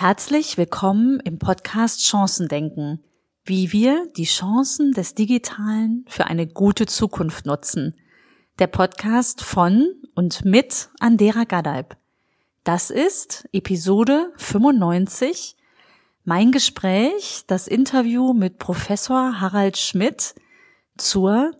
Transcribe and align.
Herzlich 0.00 0.56
willkommen 0.56 1.20
im 1.20 1.38
Podcast 1.38 2.08
Chancendenken, 2.08 3.04
wie 3.44 3.70
wir 3.70 4.06
die 4.16 4.24
Chancen 4.24 4.92
des 4.92 5.14
Digitalen 5.14 6.06
für 6.08 6.24
eine 6.24 6.46
gute 6.46 6.86
Zukunft 6.86 7.44
nutzen. 7.44 7.94
Der 8.60 8.66
Podcast 8.66 9.42
von 9.42 9.92
und 10.14 10.42
mit 10.42 10.88
Andera 11.00 11.44
Gadalb. 11.44 11.98
Das 12.64 12.88
ist 12.88 13.46
Episode 13.52 14.32
95. 14.38 15.54
Mein 16.24 16.50
Gespräch, 16.50 17.42
das 17.46 17.68
Interview 17.68 18.32
mit 18.32 18.56
Professor 18.56 19.38
Harald 19.38 19.76
Schmidt 19.76 20.34
zur 20.96 21.50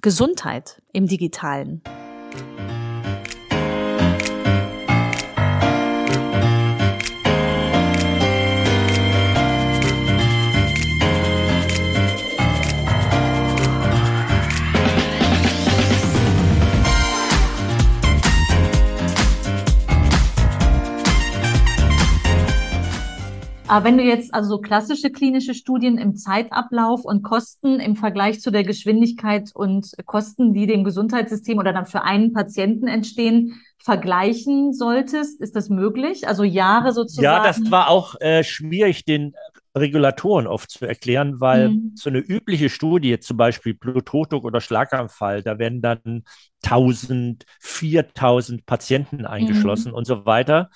Gesundheit 0.00 0.80
im 0.94 1.08
Digitalen. 1.08 1.82
Aber 23.72 23.86
wenn 23.86 23.96
du 23.96 24.04
jetzt 24.04 24.34
also 24.34 24.50
so 24.50 24.58
klassische 24.60 25.10
klinische 25.10 25.54
Studien 25.54 25.96
im 25.96 26.14
Zeitablauf 26.14 27.06
und 27.06 27.22
Kosten 27.22 27.80
im 27.80 27.96
Vergleich 27.96 28.42
zu 28.42 28.50
der 28.50 28.64
Geschwindigkeit 28.64 29.48
und 29.54 29.92
Kosten, 30.04 30.52
die 30.52 30.66
dem 30.66 30.84
Gesundheitssystem 30.84 31.56
oder 31.56 31.72
dann 31.72 31.86
für 31.86 32.02
einen 32.02 32.34
Patienten 32.34 32.86
entstehen, 32.86 33.62
vergleichen 33.78 34.74
solltest, 34.74 35.40
ist 35.40 35.56
das 35.56 35.70
möglich? 35.70 36.28
Also 36.28 36.44
Jahre 36.44 36.92
sozusagen? 36.92 37.24
Ja, 37.24 37.42
das 37.42 37.70
war 37.70 37.88
auch 37.88 38.20
äh, 38.20 38.44
schwierig, 38.44 39.06
den 39.06 39.32
Regulatoren 39.74 40.46
oft 40.46 40.70
zu 40.70 40.84
erklären, 40.84 41.40
weil 41.40 41.70
mhm. 41.70 41.92
so 41.94 42.10
eine 42.10 42.18
übliche 42.18 42.68
Studie, 42.68 43.20
zum 43.20 43.38
Beispiel 43.38 43.72
Bluthochdruck 43.72 44.44
oder 44.44 44.60
Schlaganfall, 44.60 45.42
da 45.42 45.58
werden 45.58 45.80
dann 45.80 46.24
1000, 46.62 47.46
4000 47.60 48.66
Patienten 48.66 49.24
eingeschlossen 49.24 49.92
mhm. 49.92 49.96
und 49.96 50.06
so 50.06 50.26
weiter. 50.26 50.68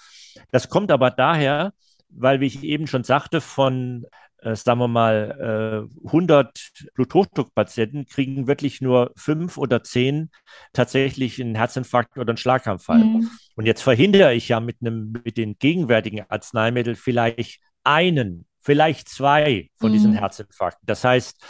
Das 0.50 0.70
kommt 0.70 0.90
aber 0.90 1.10
daher, 1.10 1.74
weil, 2.18 2.40
wie 2.40 2.46
ich 2.46 2.62
eben 2.62 2.86
schon 2.86 3.04
sagte, 3.04 3.40
von, 3.40 4.06
äh, 4.38 4.54
sagen 4.54 4.80
wir 4.80 4.88
mal, 4.88 5.88
äh, 5.92 6.08
100 6.08 6.84
Bluthochdruckpatienten 6.94 8.06
kriegen 8.06 8.46
wirklich 8.46 8.80
nur 8.80 9.12
fünf 9.16 9.58
oder 9.58 9.82
zehn 9.82 10.30
tatsächlich 10.72 11.40
einen 11.40 11.54
Herzinfarkt 11.54 12.18
oder 12.18 12.30
einen 12.30 12.36
Schlaganfall. 12.36 12.98
Mhm. 12.98 13.30
Und 13.54 13.66
jetzt 13.66 13.82
verhindere 13.82 14.34
ich 14.34 14.48
ja 14.48 14.60
mit, 14.60 14.76
einem, 14.80 15.12
mit 15.24 15.36
den 15.36 15.58
gegenwärtigen 15.58 16.24
Arzneimitteln 16.28 16.96
vielleicht 16.96 17.60
einen, 17.84 18.46
vielleicht 18.60 19.08
zwei 19.08 19.70
von 19.76 19.90
mhm. 19.90 19.94
diesen 19.94 20.12
Herzinfarkten. 20.12 20.86
Das 20.86 21.04
heißt, 21.04 21.42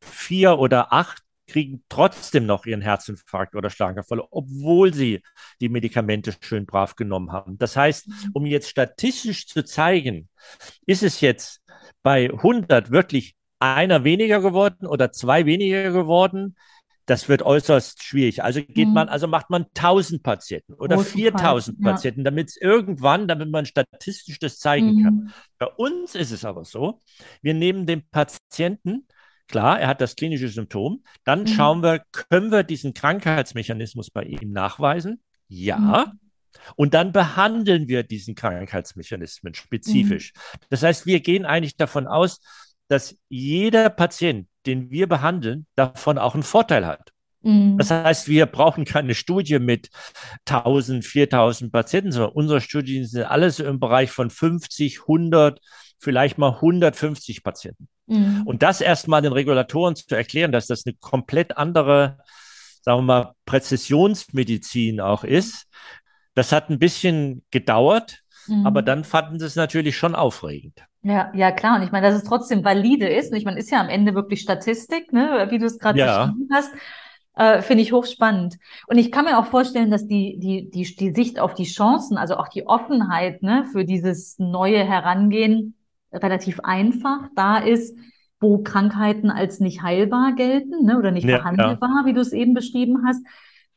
vier 0.00 0.58
oder 0.58 0.92
acht 0.92 1.23
kriegen 1.46 1.84
trotzdem 1.88 2.46
noch 2.46 2.66
ihren 2.66 2.80
Herzinfarkt 2.80 3.54
oder 3.54 3.70
Schlaganfall, 3.70 4.22
obwohl 4.30 4.94
sie 4.94 5.22
die 5.60 5.68
Medikamente 5.68 6.34
schön 6.40 6.66
brav 6.66 6.96
genommen 6.96 7.32
haben. 7.32 7.58
Das 7.58 7.76
heißt, 7.76 8.08
mhm. 8.08 8.30
um 8.32 8.46
jetzt 8.46 8.68
statistisch 8.68 9.46
zu 9.46 9.64
zeigen, 9.64 10.28
ist 10.86 11.02
es 11.02 11.20
jetzt 11.20 11.60
bei 12.02 12.30
100 12.30 12.90
wirklich 12.90 13.36
einer 13.58 14.04
weniger 14.04 14.40
geworden 14.40 14.86
oder 14.86 15.12
zwei 15.12 15.46
weniger 15.46 15.90
geworden, 15.90 16.56
das 17.06 17.28
wird 17.28 17.42
äußerst 17.42 18.02
schwierig. 18.02 18.42
Also 18.42 18.62
geht 18.62 18.88
mhm. 18.88 18.94
man, 18.94 19.08
also 19.08 19.26
macht 19.26 19.50
man 19.50 19.66
1000 19.74 20.22
Patienten 20.22 20.74
oder 20.74 20.98
4000 20.98 21.78
ja. 21.78 21.92
Patienten, 21.92 22.24
damit 22.24 22.48
es 22.48 22.56
irgendwann, 22.56 23.28
damit 23.28 23.50
man 23.50 23.66
statistisch 23.66 24.38
das 24.38 24.58
zeigen 24.58 24.96
mhm. 24.96 25.02
kann. 25.02 25.32
Bei 25.58 25.66
uns 25.66 26.14
ist 26.14 26.30
es 26.30 26.44
aber 26.44 26.64
so, 26.64 27.00
wir 27.42 27.54
nehmen 27.54 27.86
den 27.86 28.08
Patienten 28.08 29.06
Klar, 29.48 29.80
er 29.80 29.88
hat 29.88 30.00
das 30.00 30.16
klinische 30.16 30.48
Symptom. 30.48 31.04
Dann 31.24 31.42
mhm. 31.42 31.46
schauen 31.48 31.82
wir, 31.82 32.02
können 32.12 32.50
wir 32.50 32.62
diesen 32.62 32.94
Krankheitsmechanismus 32.94 34.10
bei 34.10 34.24
ihm 34.24 34.52
nachweisen? 34.52 35.22
Ja. 35.48 36.06
Mhm. 36.06 36.20
Und 36.76 36.94
dann 36.94 37.12
behandeln 37.12 37.88
wir 37.88 38.02
diesen 38.04 38.34
Krankheitsmechanismen 38.34 39.54
spezifisch. 39.54 40.32
Mhm. 40.34 40.58
Das 40.70 40.82
heißt, 40.82 41.06
wir 41.06 41.20
gehen 41.20 41.44
eigentlich 41.44 41.76
davon 41.76 42.06
aus, 42.06 42.40
dass 42.88 43.16
jeder 43.28 43.90
Patient, 43.90 44.48
den 44.66 44.90
wir 44.90 45.08
behandeln, 45.08 45.66
davon 45.74 46.18
auch 46.18 46.34
einen 46.34 46.42
Vorteil 46.42 46.86
hat. 46.86 47.12
Mhm. 47.42 47.76
Das 47.78 47.90
heißt, 47.90 48.28
wir 48.28 48.46
brauchen 48.46 48.84
keine 48.84 49.14
Studie 49.14 49.58
mit 49.58 49.90
1000, 50.46 51.04
4000 51.04 51.72
Patienten, 51.72 52.12
sondern 52.12 52.32
unsere 52.32 52.60
Studien 52.60 53.06
sind 53.06 53.24
alles 53.24 53.60
im 53.60 53.80
Bereich 53.80 54.10
von 54.10 54.30
50, 54.30 55.02
100, 55.02 55.60
vielleicht 55.98 56.38
mal 56.38 56.54
150 56.54 57.42
Patienten. 57.42 57.88
Mhm. 58.06 58.42
Und 58.44 58.62
das 58.62 58.80
erstmal 58.80 59.22
den 59.22 59.32
Regulatoren 59.32 59.96
zu 59.96 60.14
erklären, 60.14 60.52
dass 60.52 60.66
das 60.66 60.84
eine 60.86 60.94
komplett 60.94 61.56
andere, 61.56 62.18
sagen 62.82 63.00
wir 63.00 63.02
mal, 63.02 63.32
Präzisionsmedizin 63.46 65.00
auch 65.00 65.24
ist, 65.24 65.66
das 66.34 66.52
hat 66.52 66.68
ein 66.68 66.78
bisschen 66.78 67.44
gedauert, 67.50 68.20
mhm. 68.46 68.66
aber 68.66 68.82
dann 68.82 69.04
fanden 69.04 69.38
sie 69.38 69.46
es 69.46 69.56
natürlich 69.56 69.96
schon 69.96 70.14
aufregend. 70.14 70.84
Ja, 71.02 71.30
ja, 71.34 71.52
klar. 71.52 71.76
Und 71.76 71.82
ich 71.82 71.92
meine, 71.92 72.06
dass 72.06 72.16
es 72.16 72.24
trotzdem 72.24 72.64
valide 72.64 73.06
ist. 73.06 73.30
Und 73.30 73.36
ich 73.36 73.44
meine, 73.44 73.58
ist 73.58 73.70
ja 73.70 73.80
am 73.80 73.90
Ende 73.90 74.14
wirklich 74.14 74.40
Statistik, 74.40 75.12
ne, 75.12 75.48
wie 75.50 75.58
du 75.58 75.66
es 75.66 75.78
gerade 75.78 75.98
ja. 75.98 76.26
beschrieben 76.26 76.48
hast. 76.50 76.72
Äh, 77.36 77.62
Finde 77.62 77.82
ich 77.82 77.92
hochspannend. 77.92 78.56
Und 78.86 78.96
ich 78.96 79.12
kann 79.12 79.26
mir 79.26 79.38
auch 79.38 79.46
vorstellen, 79.46 79.90
dass 79.90 80.06
die, 80.06 80.38
die, 80.38 80.70
die, 80.70 80.96
die 80.96 81.12
Sicht 81.12 81.38
auf 81.38 81.54
die 81.54 81.64
Chancen, 81.64 82.16
also 82.16 82.36
auch 82.36 82.48
die 82.48 82.66
Offenheit 82.66 83.42
ne, 83.42 83.64
für 83.70 83.84
dieses 83.84 84.38
neue 84.38 84.82
Herangehen 84.82 85.74
relativ 86.14 86.60
einfach 86.60 87.28
da 87.34 87.58
ist, 87.58 87.96
wo 88.40 88.58
Krankheiten 88.58 89.30
als 89.30 89.60
nicht 89.60 89.82
heilbar 89.82 90.34
gelten 90.34 90.84
ne, 90.84 90.98
oder 90.98 91.10
nicht 91.10 91.26
ja, 91.26 91.38
behandelbar, 91.38 92.02
ja. 92.02 92.06
wie 92.06 92.12
du 92.12 92.20
es 92.20 92.32
eben 92.32 92.54
beschrieben 92.54 93.04
hast. 93.06 93.24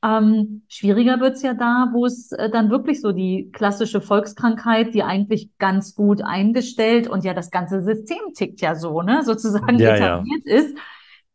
Ähm, 0.03 0.61
schwieriger 0.67 1.19
wird's 1.19 1.41
ja 1.41 1.53
da, 1.53 1.89
wo 1.91 2.05
es 2.05 2.31
äh, 2.31 2.49
dann 2.49 2.69
wirklich 2.69 3.01
so 3.01 3.11
die 3.11 3.49
klassische 3.51 3.99
Volkskrankheit, 3.99 4.93
die 4.93 5.03
eigentlich 5.03 5.49
ganz 5.57 5.95
gut 5.95 6.21
eingestellt 6.21 7.07
und 7.07 7.23
ja 7.23 7.33
das 7.33 7.49
ganze 7.49 7.81
System 7.81 8.33
tickt 8.35 8.61
ja 8.61 8.75
so, 8.75 9.01
ne, 9.01 9.23
sozusagen 9.23 9.79
ja, 9.79 9.95
etabliert 9.95 10.45
ist. 10.45 10.77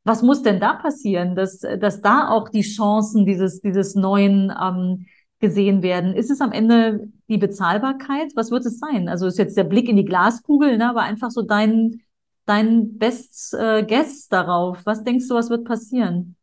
Was 0.04 0.22
muss 0.22 0.42
denn 0.42 0.60
da 0.60 0.74
passieren, 0.74 1.34
dass, 1.34 1.60
dass 1.60 2.02
da 2.02 2.28
auch 2.28 2.48
die 2.48 2.62
Chancen 2.62 3.24
dieses, 3.24 3.60
dieses 3.60 3.94
neuen 3.94 4.52
ähm, 4.60 5.06
gesehen 5.42 5.82
werden? 5.82 6.14
Ist 6.14 6.30
es 6.30 6.40
am 6.40 6.52
Ende 6.52 7.08
die 7.28 7.36
Bezahlbarkeit? 7.36 8.32
Was 8.36 8.50
wird 8.50 8.64
es 8.64 8.78
sein? 8.78 9.08
Also 9.08 9.26
ist 9.26 9.38
jetzt 9.38 9.56
der 9.56 9.64
Blick 9.64 9.88
in 9.88 9.96
die 9.96 10.04
Glaskugel, 10.04 10.78
ne, 10.78 10.88
aber 10.88 11.02
einfach 11.02 11.30
so 11.30 11.42
dein, 11.42 12.00
dein 12.46 12.96
Best 12.96 13.52
äh, 13.52 13.84
Guess 13.84 14.28
darauf. 14.28 14.86
Was 14.86 15.02
denkst 15.02 15.28
du, 15.28 15.34
was 15.34 15.50
wird 15.50 15.64
passieren? 15.64 16.36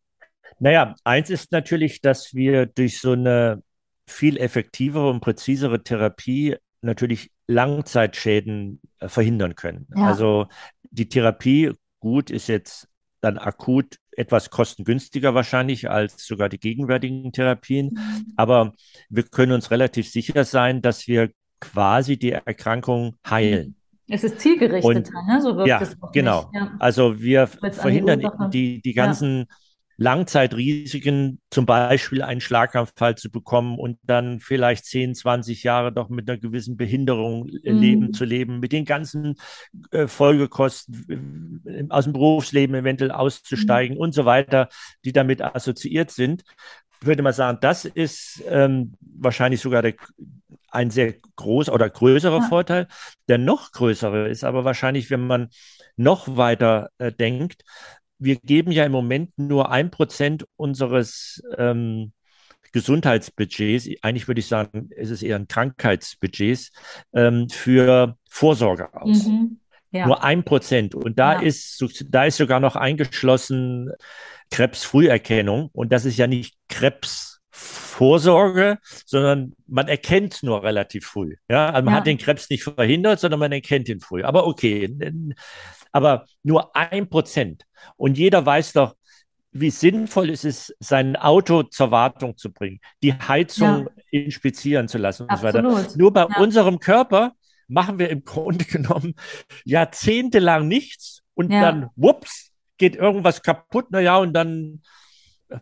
Naja, 0.59 0.95
eins 1.05 1.29
ist 1.29 1.51
natürlich, 1.53 2.01
dass 2.01 2.35
wir 2.35 2.65
durch 2.65 2.99
so 2.99 3.13
eine 3.13 3.63
viel 4.05 4.37
effektivere 4.37 5.09
und 5.09 5.21
präzisere 5.21 5.81
Therapie 5.81 6.57
natürlich 6.81 7.31
Langzeitschäden 7.47 8.81
äh, 8.99 9.07
verhindern 9.07 9.55
können. 9.55 9.87
Ja. 9.95 10.07
Also 10.07 10.47
die 10.83 11.07
Therapie, 11.07 11.71
gut, 11.99 12.29
ist 12.29 12.47
jetzt 12.47 12.89
dann 13.21 13.37
akut 13.37 13.95
etwas 14.19 14.49
kostengünstiger 14.49 15.33
wahrscheinlich 15.33 15.89
als 15.89 16.25
sogar 16.25 16.49
die 16.49 16.59
gegenwärtigen 16.59 17.31
Therapien. 17.31 17.91
Mhm. 17.93 18.33
Aber 18.35 18.73
wir 19.09 19.23
können 19.23 19.53
uns 19.53 19.71
relativ 19.71 20.09
sicher 20.09 20.43
sein, 20.43 20.81
dass 20.81 21.07
wir 21.07 21.31
quasi 21.61 22.17
die 22.17 22.31
Erkrankung 22.31 23.15
heilen. 23.27 23.75
Es 24.07 24.23
ist 24.23 24.39
zielgerichtet, 24.39 25.09
ne? 25.27 25.41
so 25.41 25.55
wirkt 25.55 25.67
ja, 25.67 25.81
es 25.81 25.95
auch 26.01 26.11
genau. 26.11 26.49
Ja. 26.53 26.75
Also 26.79 27.19
wir 27.21 27.47
verhindern 27.47 28.49
die, 28.51 28.81
die 28.81 28.93
ganzen 28.93 29.39
ja. 29.39 29.45
Langzeitrisiken, 29.99 31.41
zum 31.51 31.65
Beispiel 31.65 32.21
einen 32.21 32.39
Schlaganfall 32.39 33.15
zu 33.15 33.29
bekommen 33.29 33.77
und 33.77 33.99
dann 34.03 34.39
vielleicht 34.39 34.85
10, 34.85 35.13
20 35.13 35.63
Jahre 35.63 35.91
doch 35.91 36.07
mit 36.07 36.29
einer 36.29 36.39
gewissen 36.39 36.77
Behinderung 36.77 37.49
äh, 37.49 37.73
mhm. 37.73 37.79
leben 37.79 38.13
zu 38.13 38.23
leben, 38.23 38.61
mit 38.61 38.71
den 38.71 38.85
ganzen 38.85 39.35
äh, 39.91 40.07
Folgekosten 40.07 41.61
äh, 41.65 41.83
aus 41.89 42.05
dem 42.05 42.13
Berufsleben 42.13 42.77
eventuell 42.77 43.11
auszusteigen 43.11 43.97
mhm. 43.97 44.01
und 44.01 44.13
so 44.13 44.23
weiter, 44.23 44.69
die 45.03 45.11
damit 45.11 45.41
assoziiert 45.41 46.11
sind. 46.11 46.43
Ich 47.01 47.07
würde 47.07 47.21
mal 47.21 47.33
sagen, 47.33 47.57
das 47.59 47.83
ist 47.83 48.41
ähm, 48.47 48.93
wahrscheinlich 49.01 49.59
sogar 49.59 49.81
der, 49.81 49.95
ein 50.71 50.91
sehr 50.91 51.15
großer 51.35 51.73
oder 51.73 51.89
größerer 51.89 52.39
ja. 52.39 52.47
Vorteil. 52.47 52.87
Der 53.27 53.37
noch 53.37 53.73
größere 53.73 54.29
ist 54.29 54.45
aber 54.45 54.63
wahrscheinlich, 54.63 55.09
wenn 55.09 55.27
man 55.27 55.49
noch 55.97 56.37
weiter 56.37 56.89
äh, 56.99 57.11
denkt, 57.11 57.63
wir 58.19 58.35
geben 58.35 58.71
ja 58.71 58.85
im 58.85 58.91
Moment 58.91 59.37
nur 59.37 59.71
ein 59.71 59.91
Prozent 59.91 60.45
unseres 60.57 61.41
ähm, 61.57 62.11
Gesundheitsbudgets, 62.71 63.89
eigentlich 64.01 64.27
würde 64.27 64.39
ich 64.39 64.47
sagen, 64.47 64.89
es 64.95 65.09
ist 65.09 65.23
eher 65.23 65.37
ein 65.37 65.47
Krankheitsbudgets, 65.47 66.71
ähm, 67.13 67.49
für 67.49 68.17
Vorsorge 68.29 68.93
aus. 68.93 69.25
Mhm, 69.25 69.59
ja. 69.91 70.05
Nur 70.05 70.23
ein 70.23 70.43
Prozent. 70.43 70.93
Und 70.93 71.17
da 71.17 71.33
ja. 71.33 71.41
ist, 71.41 71.83
da 72.09 72.25
ist 72.25 72.37
sogar 72.37 72.59
noch 72.59 72.75
eingeschlossen 72.75 73.91
Krebsfrüherkennung. 74.51 75.69
Und 75.73 75.91
das 75.91 76.05
ist 76.05 76.17
ja 76.17 76.27
nicht 76.27 76.55
Krebs 76.67 77.39
Vorsorge, 77.51 78.77
sondern 79.05 79.53
man 79.67 79.89
erkennt 79.89 80.43
nur 80.43 80.63
relativ 80.63 81.05
früh. 81.05 81.35
Ja, 81.49 81.71
also 81.71 81.83
man 81.83 81.93
ja. 81.93 81.97
hat 81.99 82.07
den 82.07 82.17
Krebs 82.17 82.49
nicht 82.49 82.63
verhindert, 82.63 83.19
sondern 83.19 83.39
man 83.39 83.51
erkennt 83.51 83.89
ihn 83.89 83.99
früh. 83.99 84.23
Aber 84.23 84.47
okay, 84.47 84.95
aber 85.91 86.25
nur 86.43 86.75
ein 86.75 87.09
Prozent. 87.09 87.65
Und 87.95 88.17
jeder 88.17 88.45
weiß 88.45 88.73
doch, 88.73 88.95
wie 89.51 89.71
sinnvoll 89.71 90.29
ist 90.29 90.45
es, 90.45 90.75
sein 90.79 91.15
Auto 91.15 91.63
zur 91.63 91.91
Wartung 91.91 92.37
zu 92.37 92.51
bringen, 92.51 92.79
die 93.01 93.13
Heizung 93.13 93.89
ja. 94.11 94.21
inspizieren 94.21 94.87
zu 94.87 94.97
lassen 94.97 95.23
und 95.23 95.31
Absolut. 95.31 95.53
so 95.53 95.77
weiter. 95.77 95.97
Nur 95.97 96.13
bei 96.13 96.27
ja. 96.29 96.37
unserem 96.39 96.79
Körper 96.79 97.33
machen 97.67 97.99
wir 97.99 98.09
im 98.09 98.23
Grunde 98.23 98.65
genommen 98.65 99.15
jahrzehntelang 99.65 100.67
nichts 100.67 101.23
und 101.33 101.51
ja. 101.51 101.61
dann, 101.61 101.89
wups, 101.95 102.51
geht 102.77 102.95
irgendwas 102.95 103.41
kaputt, 103.41 103.91
naja, 103.91 104.17
und 104.17 104.33
dann, 104.33 104.81
dann 105.49 105.61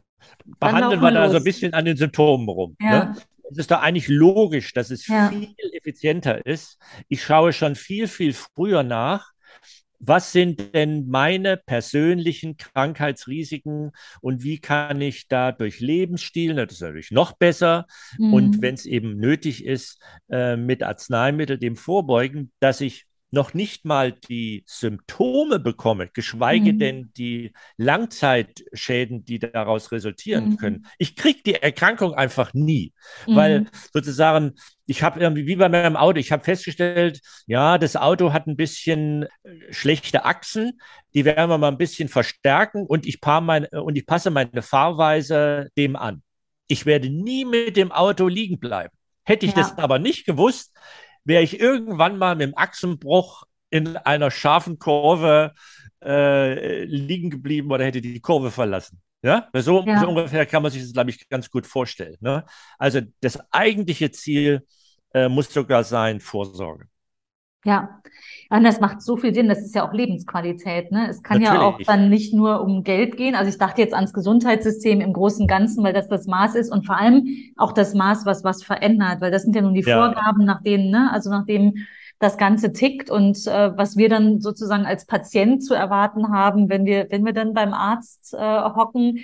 behandeln 0.60 1.02
wir 1.02 1.12
da 1.12 1.30
so 1.30 1.38
ein 1.38 1.44
bisschen 1.44 1.74
an 1.74 1.86
den 1.86 1.98
Symptomen 1.98 2.48
rum. 2.48 2.76
Ne? 2.80 3.16
Es 3.50 3.58
ist 3.58 3.72
doch 3.72 3.82
eigentlich 3.82 4.08
logisch, 4.10 4.74
dass 4.74 4.92
es 4.92 5.04
viel 5.04 5.54
effizienter 5.74 6.46
ist. 6.46 6.78
Ich 7.08 7.24
schaue 7.24 7.54
schon 7.54 7.76
viel, 7.76 8.08
viel 8.08 8.34
früher 8.34 8.84
nach 8.84 9.32
was 10.00 10.32
sind 10.32 10.76
denn 10.76 11.08
meine 11.08 11.58
persönlichen 11.58 12.58
Krankheitsrisiken 12.58 13.92
und 14.22 14.44
wie 14.44 14.60
kann 14.60 15.02
ich 15.02 15.28
da 15.28 15.52
durch 15.52 15.80
Lebensstil, 15.80 16.54
das 16.54 16.74
ist 16.74 16.82
natürlich 16.82 17.12
noch 17.12 17.34
besser, 17.34 17.88
mhm. 18.18 18.34
und 18.34 18.62
wenn 18.62 18.76
es 18.76 18.86
eben 18.86 19.18
nötig 19.18 19.66
ist, 19.66 20.00
äh, 20.30 20.56
mit 20.56 20.84
Arzneimitteln 20.84 21.60
dem 21.60 21.76
vorbeugen, 21.76 22.52
dass 22.60 22.82
ich 22.82 23.07
noch 23.32 23.54
nicht 23.54 23.84
mal 23.84 24.14
die 24.14 24.64
Symptome 24.66 25.60
bekomme, 25.60 26.08
geschweige 26.08 26.74
mhm. 26.74 26.80
denn 26.80 27.12
die 27.18 27.54
Langzeitschäden, 27.76 29.26
die 29.26 29.40
daraus 29.40 29.92
resultieren 29.92 30.52
mhm. 30.52 30.58
können. 30.58 30.86
Ich 30.98 31.16
kriege 31.16 31.42
die 31.44 31.56
Erkrankung 31.56 32.14
einfach 32.14 32.54
nie, 32.54 32.94
mhm. 33.28 33.36
weil 33.36 33.66
sozusagen 33.94 34.54
ich 34.88 35.04
habe 35.04 35.20
irgendwie 35.20 35.46
wie 35.46 35.58
bei 35.58 35.68
meinem 35.68 35.98
Auto, 35.98 36.18
ich 36.18 36.32
habe 36.32 36.44
festgestellt, 36.44 37.20
ja, 37.46 37.78
das 37.78 37.98
Auto 37.98 38.32
hat 38.32 38.48
ein 38.48 38.56
bisschen 38.56 39.24
äh, 39.24 39.28
schlechte 39.72 40.24
Achsen, 40.24 40.80
die 41.14 41.26
werden 41.26 41.50
wir 41.50 41.58
mal 41.58 41.68
ein 41.68 41.78
bisschen 41.78 42.08
verstärken 42.08 42.86
und 42.86 43.06
ich, 43.06 43.20
mein, 43.42 43.66
und 43.66 43.98
ich 43.98 44.06
passe 44.06 44.32
meine 44.32 44.62
Fahrweise 44.62 45.70
dem 45.78 45.98
an. 45.98 46.24
Ich 46.68 46.86
werde 46.86 47.10
nie 47.10 47.44
mit 47.44 47.76
dem 47.76 47.92
Auto 47.92 48.28
liegen 48.28 48.60
bleiben. 48.60 48.94
Hätte 49.24 49.46
ich 49.46 49.52
ja. 49.54 49.58
das 49.58 49.78
aber 49.78 50.00
nicht 50.00 50.26
gewusst, 50.26 50.74
wäre 51.28 51.44
ich 51.44 51.60
irgendwann 51.60 52.18
mal 52.18 52.36
mit 52.36 52.48
dem 52.48 52.58
Achsenbruch 52.58 53.44
in 53.70 53.98
einer 53.98 54.32
scharfen 54.32 54.80
Kurve 54.80 55.54
äh, 56.04 56.86
liegen 56.86 57.30
geblieben 57.30 57.70
oder 57.72 57.84
hätte 57.84 58.02
die 58.02 58.22
Kurve 58.22 58.50
verlassen. 58.50 59.02
Ja, 59.22 59.50
so, 59.54 59.84
ja. 59.86 60.00
so 60.00 60.08
ungefähr 60.08 60.46
kann 60.46 60.64
man 60.64 60.72
sich 60.72 60.82
das, 60.82 60.94
glaube 60.94 61.10
ich, 61.10 61.28
ganz 61.28 61.50
gut 61.50 61.68
vorstellen. 61.68 62.16
Ne? 62.22 62.46
Also 62.78 63.02
das 63.20 63.40
eigentliche 63.52 64.12
Ziel 64.12 64.66
äh, 65.14 65.28
muss 65.28 65.52
sogar 65.52 65.84
sein 65.84 66.22
Vorsorge. 66.22 66.88
Ja, 67.68 67.90
und 68.50 68.64
das 68.64 68.80
macht 68.80 69.02
so 69.02 69.18
viel 69.18 69.34
Sinn. 69.34 69.50
Das 69.50 69.60
ist 69.60 69.76
ja 69.76 69.88
auch 69.88 69.94
Lebensqualität. 69.94 70.92
Ne? 70.92 71.10
Es 71.10 71.22
kann 71.22 71.42
Natürlich. 71.42 71.62
ja 71.62 71.68
auch 71.68 71.80
dann 71.86 72.10
nicht 72.10 72.34
nur 72.34 72.62
um 72.62 72.84
Geld 72.84 73.18
gehen. 73.18 73.36
Also 73.36 73.50
ich 73.50 73.58
dachte 73.58 73.82
jetzt 73.82 73.94
ans 73.94 74.14
Gesundheitssystem 74.14 75.02
im 75.02 75.12
Großen 75.12 75.42
und 75.42 75.48
Ganzen, 75.48 75.84
weil 75.84 75.92
das 75.92 76.08
das 76.08 76.28
Maß 76.28 76.56
ist 76.56 76.72
und 76.72 76.86
vor 76.86 76.98
allem 76.98 77.28
auch 77.58 77.74
das 77.74 77.94
Maß, 77.94 78.26
was 78.26 78.46
was 78.46 78.64
verändert, 78.64 79.20
weil 79.20 79.32
das 79.32 79.44
sind 79.44 79.56
ja 79.56 79.62
nun 79.62 79.74
die 79.74 79.82
ja. 79.82 79.98
Vorgaben, 79.98 80.46
nach 80.46 80.64
denen, 80.64 80.92
ne? 80.92 81.10
also 81.12 81.30
nachdem 81.30 81.74
das 82.20 82.38
Ganze 82.38 82.72
tickt 82.72 83.12
und 83.12 83.46
äh, 83.48 83.78
was 83.78 83.98
wir 83.98 84.10
dann 84.10 84.40
sozusagen 84.40 84.86
als 84.86 85.06
Patient 85.06 85.64
zu 85.64 85.74
erwarten 85.74 86.32
haben, 86.32 86.70
wenn 86.70 86.86
wir 86.86 87.08
wenn 87.10 87.26
wir 87.26 87.34
dann 87.34 87.54
beim 87.54 87.74
Arzt 87.74 88.34
äh, 88.34 88.62
hocken, 88.64 89.20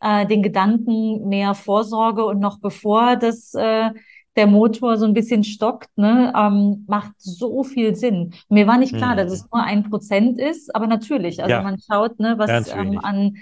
äh, 0.00 0.26
den 0.26 0.42
Gedanken 0.42 1.28
mehr 1.28 1.54
Vorsorge 1.54 2.24
und 2.24 2.40
noch 2.40 2.58
bevor 2.58 3.16
das 3.16 3.54
äh, 3.54 3.90
der 4.36 4.46
Motor 4.46 4.96
so 4.96 5.06
ein 5.06 5.14
bisschen 5.14 5.44
stockt, 5.44 5.96
ne, 5.96 6.32
ähm, 6.36 6.84
macht 6.88 7.12
so 7.18 7.62
viel 7.62 7.94
Sinn. 7.94 8.34
Mir 8.48 8.66
war 8.66 8.78
nicht 8.78 8.96
klar, 8.96 9.12
mhm. 9.12 9.18
dass 9.18 9.32
es 9.32 9.50
nur 9.52 9.62
ein 9.62 9.88
Prozent 9.88 10.38
ist, 10.38 10.74
aber 10.74 10.86
natürlich, 10.86 11.42
also 11.42 11.54
ja. 11.54 11.62
man 11.62 11.78
schaut, 11.78 12.18
ne, 12.18 12.34
was 12.36 12.72
ähm, 12.72 12.98
an 13.02 13.34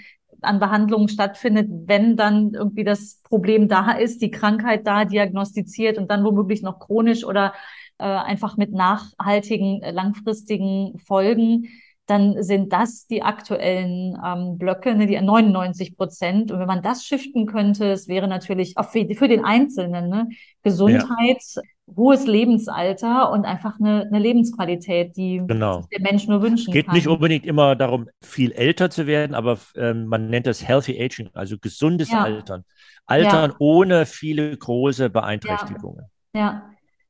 an 0.43 0.59
Behandlungen 0.59 1.07
stattfindet, 1.07 1.69
wenn 1.85 2.17
dann 2.17 2.53
irgendwie 2.53 2.83
das 2.83 3.21
Problem 3.23 3.67
da 3.67 3.91
ist, 3.93 4.21
die 4.21 4.31
Krankheit 4.31 4.85
da 4.85 5.05
diagnostiziert 5.05 5.97
und 5.97 6.11
dann 6.11 6.23
womöglich 6.23 6.61
noch 6.61 6.79
chronisch 6.79 7.23
oder 7.23 7.53
äh, 7.97 8.03
einfach 8.03 8.57
mit 8.57 8.73
nachhaltigen, 8.73 9.81
langfristigen 9.81 10.99
Folgen 10.99 11.67
dann 12.05 12.43
sind 12.43 12.73
das 12.73 13.07
die 13.07 13.23
aktuellen 13.23 14.17
ähm, 14.23 14.57
Blöcke, 14.57 14.93
ne, 14.93 15.07
die 15.07 15.19
99 15.19 15.95
Prozent. 15.95 16.51
Und 16.51 16.59
wenn 16.59 16.67
man 16.67 16.81
das 16.81 17.05
shiften 17.05 17.45
könnte, 17.45 17.91
es 17.91 18.07
wäre 18.07 18.27
natürlich 18.27 18.77
auch 18.77 18.89
für, 18.89 19.07
für 19.15 19.29
den 19.29 19.45
Einzelnen 19.45 20.09
ne, 20.09 20.27
Gesundheit, 20.63 21.41
ja. 21.55 21.61
hohes 21.95 22.27
Lebensalter 22.27 23.31
und 23.31 23.45
einfach 23.45 23.79
eine, 23.79 24.01
eine 24.01 24.19
Lebensqualität, 24.19 25.15
die 25.15 25.41
genau. 25.47 25.85
der 25.93 26.01
Mensch 26.01 26.27
nur 26.27 26.41
wünschen 26.41 26.65
kann. 26.65 26.71
Es 26.71 26.73
geht 26.73 26.85
kann. 26.87 26.95
nicht 26.95 27.07
unbedingt 27.07 27.45
immer 27.45 27.77
darum, 27.77 28.09
viel 28.21 28.51
älter 28.51 28.89
zu 28.89 29.07
werden, 29.07 29.33
aber 29.33 29.57
ähm, 29.75 30.05
man 30.07 30.29
nennt 30.29 30.45
das 30.45 30.67
Healthy 30.67 31.01
Aging, 31.01 31.29
also 31.33 31.57
gesundes 31.57 32.11
ja. 32.11 32.23
Altern. 32.23 32.65
Altern 33.05 33.51
ja. 33.51 33.55
ohne 33.59 34.05
viele 34.05 34.55
große 34.57 35.09
Beeinträchtigungen. 35.09 36.05
ja. 36.35 36.69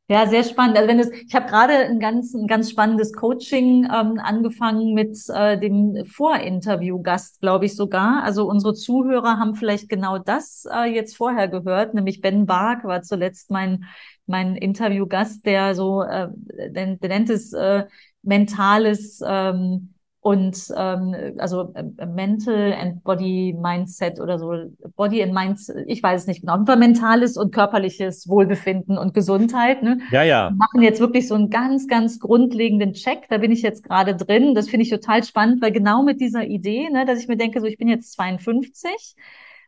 Ja, 0.10 0.28
sehr 0.28 0.44
spannend. 0.44 0.78
Also 0.78 0.90
wenn 0.90 1.00
es, 1.00 1.10
ich 1.12 1.34
habe 1.34 1.48
gerade 1.48 1.74
ein 1.74 2.00
ganz, 2.00 2.34
ein 2.34 2.46
ganz 2.46 2.70
spannendes 2.70 3.14
Coaching 3.14 3.86
ähm, 3.86 4.20
angefangen 4.22 4.94
mit 4.94 5.18
äh, 5.30 5.58
dem 5.58 6.06
Vorinterview-Gast, 6.06 7.40
glaube 7.40 7.66
ich 7.66 7.76
sogar. 7.76 8.22
Also 8.24 8.46
unsere 8.48 8.74
Zuhörer 8.74 9.40
haben 9.40 9.56
vielleicht 9.56 9.88
genau 9.88 10.18
das 10.20 10.66
äh, 10.72 10.84
jetzt 10.94 11.16
vorher 11.16 11.48
gehört, 11.48 11.94
nämlich 11.94 12.20
Ben 12.22 12.46
Bark 12.46 12.84
war 12.84 13.02
zuletzt 13.02 13.50
mein 13.50 13.86
mein 14.26 14.56
Interviewgast, 14.56 15.46
der 15.46 15.76
so, 15.76 16.02
äh, 16.04 16.28
der, 16.70 16.96
der 16.96 17.10
nennt 17.10 17.30
es 17.30 17.52
äh, 17.54 17.86
mentales 18.22 19.22
ähm, 19.26 19.93
und 20.24 20.74
ähm, 20.78 21.36
also 21.38 21.74
äh, 21.76 22.06
Mental 22.06 22.72
and 22.72 23.04
Body 23.04 23.54
Mindset 23.60 24.22
oder 24.22 24.40
so, 24.40 24.54
Body 24.96 25.22
and 25.22 25.34
Mind, 25.34 25.60
ich 25.86 26.02
weiß 26.02 26.22
es 26.22 26.28
nicht 26.28 26.40
genau, 26.40 26.54
aber 26.54 26.78
mentales 26.78 27.36
und 27.36 27.54
körperliches 27.54 28.30
Wohlbefinden 28.30 28.98
und 28.98 29.14
Gesundheit. 29.14 29.84
Ne? 29.84 30.00
Ja, 30.12 30.24
ja. 30.24 30.50
Wir 30.50 30.56
machen 30.56 30.82
jetzt 30.82 31.02
wirklich 31.02 31.28
so 31.28 31.36
einen 31.36 31.50
ganz, 31.50 31.90
ganz 31.90 32.22
grundlegenden 32.22 32.94
Check. 32.94 33.28
Da 33.30 33.40
bin 33.40 33.52
ich 33.52 33.64
jetzt 33.64 33.84
gerade 33.84 34.16
drin. 34.16 34.56
Das 34.56 34.70
finde 34.70 34.86
ich 34.86 34.90
total 34.90 35.26
spannend, 35.26 35.62
weil 35.62 35.74
genau 35.74 36.04
mit 36.04 36.22
dieser 36.22 36.46
Idee, 36.46 36.90
ne, 36.90 37.04
dass 37.06 37.20
ich 37.20 37.28
mir 37.28 37.36
denke, 37.36 37.60
so 37.60 37.68
ich 37.68 37.78
bin 37.78 37.90
jetzt 37.90 38.14
52 38.14 39.16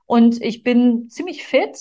und 0.06 0.42
ich 0.42 0.63
bin 0.63 1.10
ziemlich 1.10 1.44
fit 1.44 1.78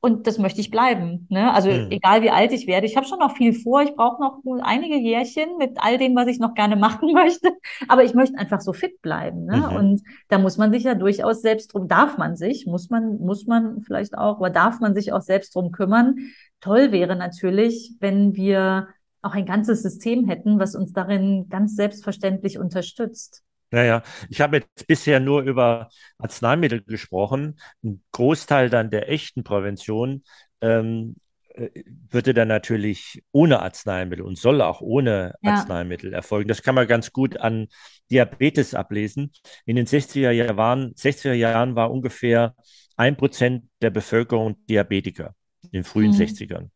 und 0.00 0.26
das 0.26 0.38
möchte 0.38 0.60
ich 0.60 0.70
bleiben. 0.70 1.26
Ne? 1.30 1.52
Also 1.52 1.70
mhm. 1.70 1.90
egal 1.90 2.22
wie 2.22 2.30
alt 2.30 2.52
ich 2.52 2.66
werde, 2.66 2.86
ich 2.86 2.96
habe 2.96 3.06
schon 3.06 3.18
noch 3.18 3.36
viel 3.36 3.52
vor. 3.52 3.82
Ich 3.82 3.94
brauche 3.94 4.20
noch 4.20 4.40
einige 4.62 4.96
Jährchen 4.96 5.56
mit 5.58 5.78
all 5.78 5.98
dem, 5.98 6.14
was 6.14 6.28
ich 6.28 6.38
noch 6.38 6.54
gerne 6.54 6.76
machen 6.86 7.12
möchte. 7.12 7.50
Aber 7.88 8.04
ich 8.04 8.14
möchte 8.14 8.38
einfach 8.38 8.60
so 8.60 8.72
fit 8.72 9.00
bleiben. 9.02 9.44
Ne? 9.46 9.68
Mhm. 9.70 9.76
Und 9.76 10.02
da 10.28 10.38
muss 10.38 10.58
man 10.58 10.72
sich 10.72 10.84
ja 10.84 10.94
durchaus 10.94 11.42
selbst 11.42 11.74
drum, 11.74 11.88
darf 11.88 12.18
man 12.18 12.36
sich, 12.36 12.66
muss 12.66 12.90
man, 12.90 13.18
muss 13.18 13.46
man 13.46 13.82
vielleicht 13.82 14.16
auch, 14.16 14.36
aber 14.36 14.50
darf 14.50 14.80
man 14.80 14.94
sich 14.94 15.12
auch 15.12 15.22
selbst 15.22 15.54
drum 15.54 15.72
kümmern. 15.72 16.16
Toll 16.60 16.92
wäre 16.92 17.16
natürlich, 17.16 17.94
wenn 18.00 18.34
wir 18.36 18.88
auch 19.22 19.34
ein 19.34 19.46
ganzes 19.46 19.82
System 19.82 20.26
hätten, 20.26 20.58
was 20.58 20.74
uns 20.74 20.92
darin 20.92 21.48
ganz 21.48 21.74
selbstverständlich 21.74 22.58
unterstützt. 22.58 23.42
Naja, 23.70 24.02
ich 24.28 24.40
habe 24.40 24.58
jetzt 24.58 24.86
bisher 24.86 25.20
nur 25.20 25.42
über 25.42 25.88
Arzneimittel 26.18 26.82
gesprochen. 26.82 27.58
Ein 27.82 28.02
Großteil 28.12 28.70
dann 28.70 28.90
der 28.90 29.10
echten 29.10 29.44
Prävention 29.44 30.22
ähm, 30.60 31.16
äh, 31.54 31.70
würde 32.10 32.34
dann 32.34 32.48
natürlich 32.48 33.22
ohne 33.32 33.60
Arzneimittel 33.60 34.24
und 34.24 34.38
soll 34.38 34.60
auch 34.60 34.80
ohne 34.80 35.34
ja. 35.42 35.54
Arzneimittel 35.54 36.12
erfolgen. 36.12 36.48
Das 36.48 36.62
kann 36.62 36.74
man 36.74 36.86
ganz 36.86 37.12
gut 37.12 37.38
an 37.38 37.68
Diabetes 38.10 38.74
ablesen. 38.74 39.32
In 39.64 39.76
den 39.76 39.86
60er 39.86 40.30
Jahren, 40.30 40.94
60er 40.94 41.32
Jahren 41.32 41.74
war 41.74 41.90
ungefähr 41.90 42.54
ein 42.96 43.16
Prozent 43.16 43.68
der 43.82 43.90
Bevölkerung 43.90 44.64
Diabetiker 44.66 45.34
in 45.62 45.70
den 45.70 45.84
frühen 45.84 46.12
mhm. 46.12 46.16
60ern. 46.16 46.70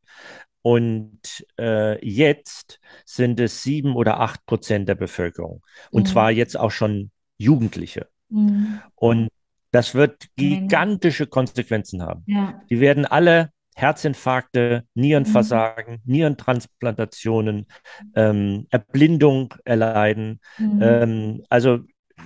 Und 0.62 1.46
äh, 1.58 2.04
jetzt 2.06 2.80
sind 3.04 3.40
es 3.40 3.62
sieben 3.62 3.96
oder 3.96 4.20
acht 4.20 4.44
Prozent 4.46 4.88
der 4.88 4.94
Bevölkerung. 4.94 5.62
Und 5.90 6.02
mhm. 6.02 6.06
zwar 6.06 6.30
jetzt 6.30 6.58
auch 6.58 6.70
schon 6.70 7.10
Jugendliche. 7.38 8.08
Mhm. 8.28 8.80
Und 8.94 9.28
das 9.70 9.94
wird 9.94 10.26
gigantische 10.36 11.26
Konsequenzen 11.26 12.02
haben. 12.02 12.24
Ja. 12.26 12.60
Die 12.68 12.80
werden 12.80 13.06
alle 13.06 13.50
Herzinfarkte, 13.74 14.84
Nierenversagen, 14.94 15.94
mhm. 16.04 16.12
Nierentransplantationen, 16.12 17.66
ähm, 18.14 18.66
Erblindung 18.70 19.54
erleiden. 19.64 20.40
Mhm. 20.58 20.82
Ähm, 20.82 21.42
also 21.48 21.80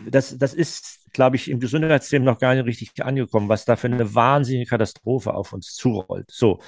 das, 0.06 0.36
das 0.38 0.54
ist 0.54 1.04
glaube 1.14 1.36
ich, 1.36 1.50
im 1.50 1.60
Gesundheitssystem 1.60 2.22
noch 2.22 2.38
gar 2.38 2.54
nicht 2.54 2.66
richtig 2.66 3.02
angekommen, 3.02 3.48
was 3.48 3.64
da 3.64 3.76
für 3.76 3.86
eine 3.86 4.14
wahnsinnige 4.14 4.68
Katastrophe 4.68 5.32
auf 5.32 5.54
uns 5.54 5.74
zurollt. 5.74 6.30
So, 6.30 6.60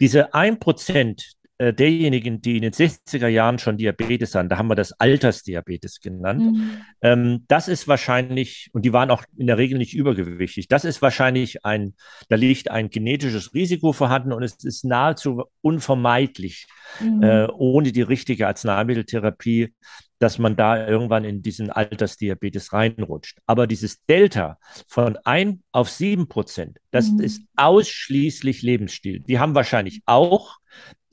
diese 0.00 0.32
ein 0.32 0.58
Prozent 0.58 1.34
äh, 1.58 1.74
derjenigen, 1.74 2.40
die 2.40 2.56
in 2.56 2.62
den 2.62 2.72
60er 2.72 3.26
Jahren 3.26 3.58
schon 3.58 3.76
Diabetes 3.76 4.34
hatten, 4.34 4.48
da 4.48 4.56
haben 4.56 4.68
wir 4.68 4.76
das 4.76 4.92
Altersdiabetes 4.92 6.00
genannt, 6.00 6.40
mhm. 6.40 6.70
ähm, 7.02 7.44
das 7.48 7.68
ist 7.68 7.86
wahrscheinlich, 7.86 8.70
und 8.72 8.86
die 8.86 8.94
waren 8.94 9.10
auch 9.10 9.24
in 9.36 9.46
der 9.46 9.58
Regel 9.58 9.76
nicht 9.76 9.92
übergewichtig, 9.92 10.68
das 10.68 10.86
ist 10.86 11.02
wahrscheinlich 11.02 11.66
ein, 11.66 11.94
da 12.30 12.36
liegt 12.36 12.70
ein 12.70 12.88
genetisches 12.88 13.52
Risiko 13.52 13.92
vorhanden 13.92 14.32
und 14.32 14.42
es 14.42 14.64
ist 14.64 14.86
nahezu 14.86 15.42
unvermeidlich, 15.60 16.66
mhm. 16.98 17.22
äh, 17.22 17.46
ohne 17.48 17.92
die 17.92 18.02
richtige 18.02 18.46
Arzneimitteltherapie 18.46 19.74
dass 20.20 20.38
man 20.38 20.54
da 20.54 20.86
irgendwann 20.86 21.24
in 21.24 21.42
diesen 21.42 21.70
Altersdiabetes 21.70 22.72
reinrutscht. 22.72 23.38
Aber 23.46 23.66
dieses 23.66 24.04
Delta 24.04 24.58
von 24.86 25.16
1 25.24 25.58
auf 25.72 25.88
7 25.88 26.28
Prozent, 26.28 26.78
das 26.90 27.10
mhm. 27.10 27.20
ist 27.20 27.42
ausschließlich 27.56 28.62
Lebensstil. 28.62 29.20
Die 29.20 29.38
haben 29.38 29.54
wahrscheinlich 29.54 30.02
auch 30.04 30.58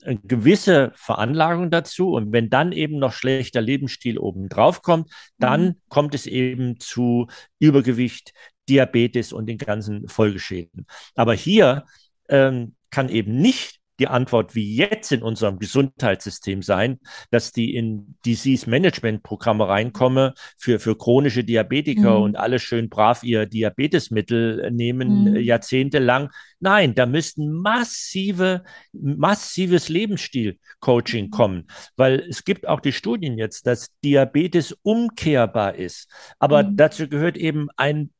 eine 0.04 0.18
gewisse 0.20 0.92
Veranlagung 0.94 1.70
dazu. 1.70 2.12
Und 2.12 2.32
wenn 2.32 2.50
dann 2.50 2.72
eben 2.72 2.98
noch 2.98 3.12
schlechter 3.12 3.62
Lebensstil 3.62 4.18
obendrauf 4.18 4.82
kommt, 4.82 5.10
dann 5.38 5.64
mhm. 5.64 5.74
kommt 5.88 6.14
es 6.14 6.26
eben 6.26 6.78
zu 6.78 7.28
Übergewicht, 7.58 8.32
Diabetes 8.68 9.32
und 9.32 9.46
den 9.46 9.58
ganzen 9.58 10.06
Folgeschäden. 10.08 10.86
Aber 11.14 11.32
hier 11.32 11.86
ähm, 12.28 12.74
kann 12.90 13.08
eben 13.08 13.36
nicht 13.36 13.77
die 13.98 14.08
Antwort 14.08 14.54
wie 14.54 14.76
jetzt 14.76 15.12
in 15.12 15.22
unserem 15.22 15.58
Gesundheitssystem 15.58 16.62
sein, 16.62 16.98
dass 17.30 17.52
die 17.52 17.74
in 17.74 18.16
Disease-Management-Programme 18.24 19.68
reinkommen 19.68 20.32
für, 20.56 20.78
für 20.78 20.96
chronische 20.96 21.44
Diabetiker 21.44 22.18
mhm. 22.18 22.22
und 22.22 22.36
alle 22.36 22.58
schön 22.58 22.88
brav 22.88 23.22
ihr 23.22 23.46
Diabetesmittel 23.46 24.70
nehmen, 24.70 25.24
mhm. 25.24 25.36
jahrzehntelang. 25.36 26.30
Nein, 26.60 26.94
da 26.94 27.06
müssten 27.06 27.52
massive, 27.52 28.62
massives 28.92 29.88
Lebensstil-Coaching 29.88 31.26
mhm. 31.26 31.30
kommen, 31.30 31.66
weil 31.96 32.20
es 32.28 32.44
gibt 32.44 32.68
auch 32.68 32.80
die 32.80 32.92
Studien 32.92 33.38
jetzt, 33.38 33.66
dass 33.66 33.90
Diabetes 34.04 34.76
umkehrbar 34.82 35.74
ist. 35.74 36.10
Aber 36.38 36.62
mhm. 36.62 36.76
dazu 36.76 37.08
gehört 37.08 37.36
eben 37.36 37.68
ein 37.76 38.10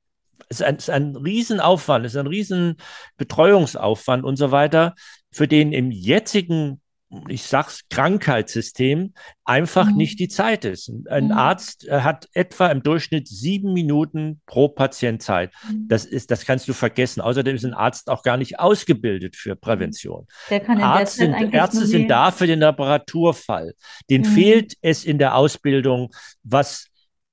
ist 0.49 0.63
ein, 0.63 0.77
es 0.77 0.85
ist 0.85 0.91
ein 0.91 1.17
Riesenaufwand, 1.17 2.07
es 2.07 2.15
ist 2.15 2.21
ein 2.21 2.27
Riesenbetreuungsaufwand 2.27 4.25
und 4.25 4.37
so 4.37 4.51
weiter 4.51 4.95
für 5.31 5.49
den 5.49 5.73
im 5.73 5.91
jetzigen 5.91 6.81
ich 7.29 7.43
sag's, 7.45 7.85
Krankheitssystem 7.89 9.15
einfach 9.45 9.87
mhm. 9.87 9.97
nicht 9.97 10.21
die 10.21 10.29
Zeit 10.29 10.65
ist. 10.65 10.93
Ein 11.09 11.27
mhm. 11.27 11.33
Arzt 11.33 11.89
äh, 11.89 12.01
hat 12.01 12.29
etwa 12.35 12.69
im 12.69 12.83
Durchschnitt 12.83 13.29
sieben 13.29 13.73
Minuten 13.73 14.43
pro 14.47 14.69
Patient 14.69 15.23
Zeit. 15.23 15.53
Mhm. 15.67 15.89
Das 15.89 16.05
ist, 16.05 16.31
das 16.31 16.45
kannst 16.45 16.69
du 16.69 16.75
vergessen. 16.75 17.23
Außerdem 17.23 17.57
ist 17.57 17.65
ein 17.65 17.73
Arzt 17.73 18.11
auch 18.11 18.23
gar 18.23 18.37
nicht 18.37 18.61
ausgebildet 18.61 19.37
für 19.37 19.55
mhm. 19.55 19.61
Prävention. 19.61 20.27
Der 20.51 20.61
kann 20.61 20.83
Arzt 20.83 21.17
sind, 21.17 21.33
Ärzte 21.55 21.87
sind 21.87 22.09
da 22.09 22.31
für 22.31 22.47
den 22.47 22.63
Reparaturfall. 22.63 23.75
Den 24.11 24.23
mhm. 24.23 24.27
fehlt 24.27 24.75
es 24.83 25.05
in 25.05 25.19
der 25.19 25.35
Ausbildung, 25.35 26.11
was 26.43 26.89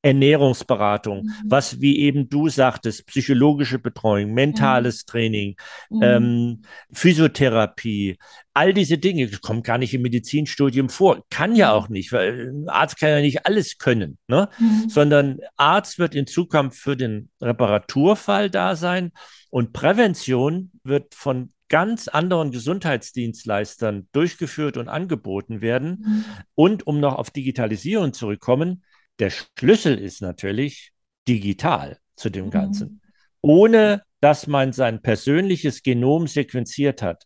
Ernährungsberatung, 0.05 1.24
mhm. 1.24 1.31
was, 1.45 1.81
wie 1.81 1.97
eben 1.97 2.29
du 2.29 2.47
sagtest, 2.47 3.07
psychologische 3.07 3.79
Betreuung, 3.79 4.35
mentales 4.35 5.03
mhm. 5.03 5.12
Training, 5.12 5.55
mhm. 5.89 6.03
Ähm, 6.03 6.62
Physiotherapie, 6.93 8.19
all 8.53 8.71
diese 8.71 9.00
Dinge 9.00 9.27
kommen 9.41 9.63
gar 9.63 9.79
nicht 9.79 9.95
im 9.95 10.03
Medizinstudium 10.03 10.89
vor. 10.89 11.25
Kann 11.31 11.55
ja 11.55 11.71
mhm. 11.71 11.74
auch 11.74 11.89
nicht, 11.89 12.12
weil 12.12 12.51
ein 12.51 12.69
Arzt 12.69 13.00
kann 13.00 13.09
ja 13.09 13.19
nicht 13.19 13.47
alles 13.47 13.79
können, 13.79 14.19
ne? 14.27 14.47
Mhm. 14.59 14.89
sondern 14.89 15.39
Arzt 15.57 15.97
wird 15.97 16.13
in 16.13 16.27
Zukunft 16.27 16.77
für 16.77 16.95
den 16.95 17.29
Reparaturfall 17.41 18.51
da 18.51 18.75
sein 18.75 19.12
und 19.50 19.74
Prävention 19.74 20.69
wird 20.83 21.15
von 21.15 21.51
ganz 21.67 22.07
anderen 22.07 22.51
Gesundheitsdienstleistern 22.51 24.07
durchgeführt 24.12 24.77
und 24.77 24.88
angeboten 24.88 25.62
werden. 25.62 26.05
Mhm. 26.05 26.25
Und 26.53 26.85
um 26.85 27.00
noch 27.00 27.15
auf 27.15 27.31
Digitalisierung 27.31 28.13
zurückkommen, 28.13 28.83
der 29.19 29.29
Schlüssel 29.29 29.98
ist 29.98 30.22
natürlich 30.22 30.91
digital 31.27 31.98
zu 32.15 32.29
dem 32.29 32.45
mhm. 32.45 32.51
Ganzen. 32.51 33.01
Ohne 33.41 34.03
dass 34.22 34.48
man 34.48 34.74
sein 34.74 35.01
persönliches 35.01 35.84
Genom 35.84 36.27
sequenziert 36.27 37.01
hat, 37.01 37.25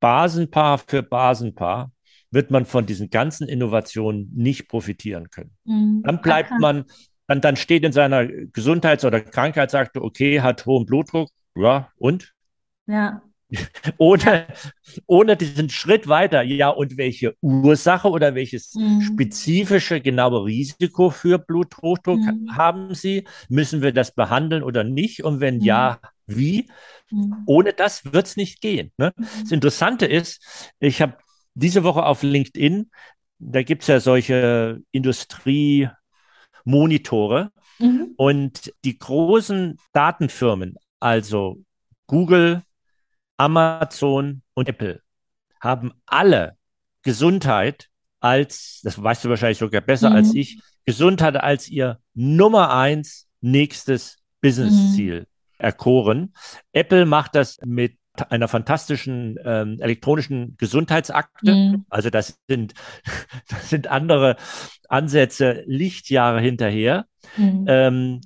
Basenpaar 0.00 0.78
für 0.78 1.02
Basenpaar, 1.02 1.92
wird 2.32 2.50
man 2.50 2.66
von 2.66 2.86
diesen 2.86 3.10
ganzen 3.10 3.46
Innovationen 3.46 4.32
nicht 4.34 4.68
profitieren 4.68 5.30
können. 5.30 5.56
Mhm. 5.64 6.02
Dann 6.04 6.20
bleibt 6.22 6.50
man, 6.58 6.86
dann, 7.28 7.40
dann 7.40 7.56
steht 7.56 7.84
in 7.84 7.92
seiner 7.92 8.26
Gesundheits- 8.26 9.04
oder 9.04 9.20
Krankheitsakte, 9.20 10.02
okay, 10.02 10.40
hat 10.40 10.66
hohen 10.66 10.86
Blutdruck, 10.86 11.30
ja, 11.54 11.90
und? 11.96 12.32
Ja. 12.86 13.22
ohne, 13.98 14.46
ohne 15.06 15.36
diesen 15.36 15.70
Schritt 15.70 16.08
weiter, 16.08 16.42
ja, 16.42 16.68
und 16.68 16.96
welche 16.96 17.36
Ursache 17.40 18.08
oder 18.08 18.34
welches 18.34 18.74
mhm. 18.74 19.02
spezifische, 19.02 20.00
genaue 20.00 20.44
Risiko 20.44 21.10
für 21.10 21.38
Bluthochdruck 21.38 22.20
mhm. 22.20 22.56
haben 22.56 22.94
Sie? 22.94 23.24
Müssen 23.48 23.82
wir 23.82 23.92
das 23.92 24.14
behandeln 24.14 24.62
oder 24.62 24.84
nicht? 24.84 25.24
Und 25.24 25.40
wenn 25.40 25.56
mhm. 25.56 25.62
ja, 25.62 25.98
wie? 26.26 26.68
Mhm. 27.10 27.42
Ohne 27.46 27.72
das 27.72 28.12
wird 28.12 28.26
es 28.26 28.36
nicht 28.36 28.60
gehen. 28.60 28.92
Ne? 28.96 29.12
Mhm. 29.16 29.26
Das 29.42 29.52
Interessante 29.52 30.06
ist, 30.06 30.72
ich 30.80 31.02
habe 31.02 31.16
diese 31.54 31.84
Woche 31.84 32.04
auf 32.04 32.22
LinkedIn, 32.22 32.90
da 33.38 33.62
gibt 33.62 33.82
es 33.82 33.88
ja 33.88 34.00
solche 34.00 34.80
Industriemonitore 34.92 37.50
mhm. 37.78 38.14
und 38.16 38.72
die 38.84 38.98
großen 38.98 39.78
Datenfirmen, 39.92 40.76
also 41.00 41.58
Google, 42.06 42.62
Amazon 43.36 44.42
und 44.54 44.68
Apple 44.68 45.00
haben 45.60 45.92
alle 46.06 46.56
Gesundheit 47.02 47.88
als, 48.20 48.80
das 48.84 49.02
weißt 49.02 49.24
du 49.24 49.28
wahrscheinlich 49.28 49.58
sogar 49.58 49.80
besser 49.80 50.10
mhm. 50.10 50.16
als 50.16 50.34
ich, 50.34 50.60
Gesundheit 50.84 51.36
als 51.36 51.68
ihr 51.68 51.98
Nummer 52.14 52.74
eins 52.74 53.28
nächstes 53.40 54.18
Business-Ziel 54.40 55.20
mhm. 55.20 55.26
erkoren. 55.58 56.34
Apple 56.72 57.06
macht 57.06 57.34
das 57.34 57.58
mit 57.64 57.96
einer 58.28 58.48
fantastischen 58.48 59.38
ähm, 59.44 59.78
elektronischen 59.80 60.56
Gesundheitsakte. 60.58 61.54
Mhm. 61.54 61.86
Also 61.88 62.10
das 62.10 62.38
sind, 62.48 62.74
das 63.48 63.70
sind 63.70 63.86
andere 63.86 64.36
Ansätze 64.88 65.64
Lichtjahre 65.66 66.40
hinterher. 66.40 67.06
Mhm. 67.36 67.64
Ähm, 67.68 68.20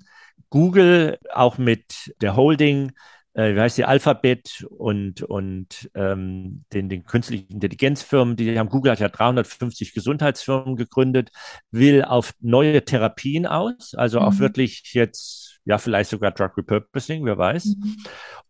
Google 0.50 1.18
auch 1.32 1.58
mit 1.58 2.14
der 2.20 2.36
Holding 2.36 2.92
äh, 3.36 3.54
wie 3.54 3.60
heißt 3.60 3.76
die, 3.76 3.84
Alphabet 3.84 4.66
und, 4.70 5.22
und 5.22 5.90
ähm, 5.94 6.64
den, 6.72 6.88
den 6.88 7.04
künstlichen 7.04 7.52
Intelligenzfirmen, 7.52 8.34
die 8.34 8.58
haben, 8.58 8.70
Google 8.70 8.92
hat 8.92 9.00
ja 9.00 9.10
350 9.10 9.92
Gesundheitsfirmen 9.92 10.74
gegründet, 10.74 11.30
will 11.70 12.02
auf 12.02 12.32
neue 12.40 12.82
Therapien 12.82 13.46
aus, 13.46 13.94
also 13.94 14.20
mhm. 14.20 14.26
auch 14.26 14.38
wirklich 14.38 14.94
jetzt, 14.94 15.60
ja, 15.66 15.76
vielleicht 15.76 16.08
sogar 16.08 16.30
Drug 16.30 16.56
Repurposing, 16.56 17.26
wer 17.26 17.36
weiß. 17.36 17.76
Mhm. 17.76 17.96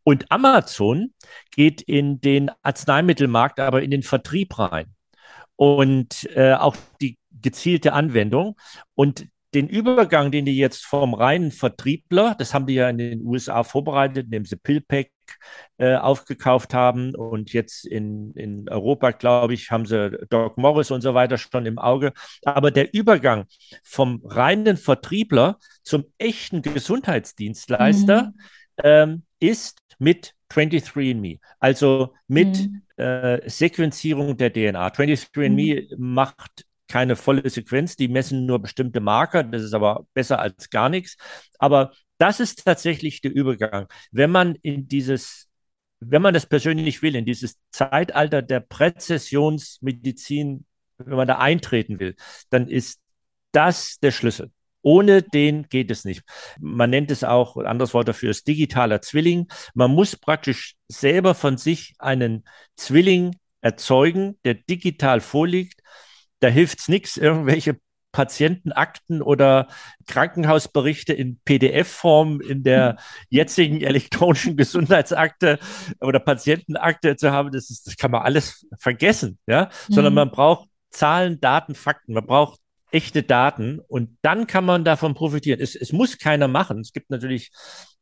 Und 0.04 0.30
Amazon 0.30 1.12
geht 1.50 1.82
in 1.82 2.20
den 2.20 2.52
Arzneimittelmarkt, 2.62 3.58
aber 3.58 3.82
in 3.82 3.90
den 3.90 4.04
Vertrieb 4.04 4.56
rein. 4.56 4.94
Und 5.56 6.28
äh, 6.36 6.52
auch 6.52 6.76
die 7.00 7.18
gezielte 7.32 7.92
Anwendung. 7.92 8.56
Und 8.94 9.26
den 9.56 9.68
Übergang, 9.68 10.30
den 10.30 10.44
die 10.44 10.56
jetzt 10.56 10.84
vom 10.84 11.14
reinen 11.14 11.50
Vertriebler, 11.50 12.34
das 12.38 12.52
haben 12.52 12.66
die 12.66 12.74
ja 12.74 12.90
in 12.90 12.98
den 12.98 13.22
USA 13.22 13.64
vorbereitet, 13.64 14.26
indem 14.26 14.44
sie 14.44 14.56
Pillpack 14.56 15.10
äh, 15.78 15.94
aufgekauft 15.94 16.74
haben 16.74 17.14
und 17.14 17.54
jetzt 17.54 17.86
in, 17.86 18.34
in 18.34 18.68
Europa, 18.68 19.12
glaube 19.12 19.54
ich, 19.54 19.70
haben 19.70 19.86
sie 19.86 20.10
Doc 20.28 20.58
Morris 20.58 20.90
und 20.90 21.00
so 21.00 21.14
weiter 21.14 21.38
schon 21.38 21.64
im 21.64 21.78
Auge. 21.78 22.12
Aber 22.44 22.70
der 22.70 22.92
Übergang 22.92 23.46
vom 23.82 24.20
reinen 24.26 24.76
Vertriebler 24.76 25.58
zum 25.82 26.04
echten 26.18 26.60
Gesundheitsdienstleister 26.60 28.24
mhm. 28.24 28.32
ähm, 28.84 29.22
ist 29.40 29.78
mit 29.98 30.34
23andMe, 30.50 31.40
also 31.60 32.12
mit 32.28 32.58
mhm. 32.58 32.82
äh, 33.02 33.48
Sequenzierung 33.48 34.36
der 34.36 34.52
DNA. 34.52 34.88
23andMe 34.88 35.96
mhm. 35.96 36.12
macht 36.12 36.65
keine 36.88 37.16
volle 37.16 37.48
Sequenz, 37.48 37.96
die 37.96 38.08
messen 38.08 38.46
nur 38.46 38.60
bestimmte 38.60 39.00
Marker, 39.00 39.42
das 39.42 39.62
ist 39.62 39.74
aber 39.74 40.06
besser 40.14 40.38
als 40.38 40.70
gar 40.70 40.88
nichts. 40.88 41.16
Aber 41.58 41.92
das 42.18 42.40
ist 42.40 42.64
tatsächlich 42.64 43.20
der 43.20 43.34
Übergang. 43.34 43.88
Wenn 44.10 44.30
man 44.30 44.54
in 44.56 44.88
dieses, 44.88 45.48
wenn 46.00 46.22
man 46.22 46.34
das 46.34 46.46
persönlich 46.46 47.02
will, 47.02 47.16
in 47.16 47.24
dieses 47.24 47.56
Zeitalter 47.70 48.42
der 48.42 48.60
Präzessionsmedizin, 48.60 50.64
wenn 50.98 51.16
man 51.16 51.28
da 51.28 51.38
eintreten 51.38 52.00
will, 52.00 52.16
dann 52.50 52.68
ist 52.68 53.00
das 53.52 53.98
der 53.98 54.12
Schlüssel. 54.12 54.50
Ohne 54.82 55.22
den 55.22 55.68
geht 55.68 55.90
es 55.90 56.04
nicht. 56.04 56.22
Man 56.60 56.90
nennt 56.90 57.10
es 57.10 57.24
auch, 57.24 57.56
ein 57.56 57.66
anderes 57.66 57.92
Wort 57.92 58.06
dafür 58.06 58.30
ist 58.30 58.46
digitaler 58.46 59.00
Zwilling. 59.00 59.48
Man 59.74 59.90
muss 59.90 60.14
praktisch 60.14 60.76
selber 60.86 61.34
von 61.34 61.58
sich 61.58 61.94
einen 61.98 62.44
Zwilling 62.76 63.34
erzeugen, 63.62 64.38
der 64.44 64.54
digital 64.54 65.20
vorliegt 65.20 65.82
da 66.40 66.48
hilft 66.48 66.80
es 66.80 66.88
nichts, 66.88 67.16
irgendwelche 67.16 67.78
Patientenakten 68.12 69.20
oder 69.20 69.68
Krankenhausberichte 70.06 71.12
in 71.12 71.38
PDF-Form 71.44 72.40
in 72.40 72.62
der 72.62 72.96
jetzigen 73.28 73.82
elektronischen 73.82 74.56
Gesundheitsakte 74.56 75.58
oder 76.00 76.18
Patientenakte 76.18 77.16
zu 77.16 77.30
haben, 77.30 77.52
das, 77.52 77.68
ist, 77.68 77.86
das 77.86 77.96
kann 77.96 78.10
man 78.10 78.22
alles 78.22 78.66
vergessen, 78.78 79.38
ja, 79.46 79.66
mhm. 79.88 79.94
sondern 79.94 80.14
man 80.14 80.30
braucht 80.30 80.68
Zahlen, 80.90 81.40
Daten, 81.40 81.74
Fakten. 81.74 82.14
Man 82.14 82.26
braucht 82.26 82.58
echte 82.90 83.22
Daten 83.22 83.80
und 83.80 84.16
dann 84.22 84.46
kann 84.46 84.64
man 84.64 84.84
davon 84.84 85.14
profitieren. 85.14 85.60
Es, 85.60 85.74
es 85.74 85.92
muss 85.92 86.18
keiner 86.18 86.48
machen. 86.48 86.80
Es 86.80 86.92
gibt 86.92 87.10
natürlich, 87.10 87.50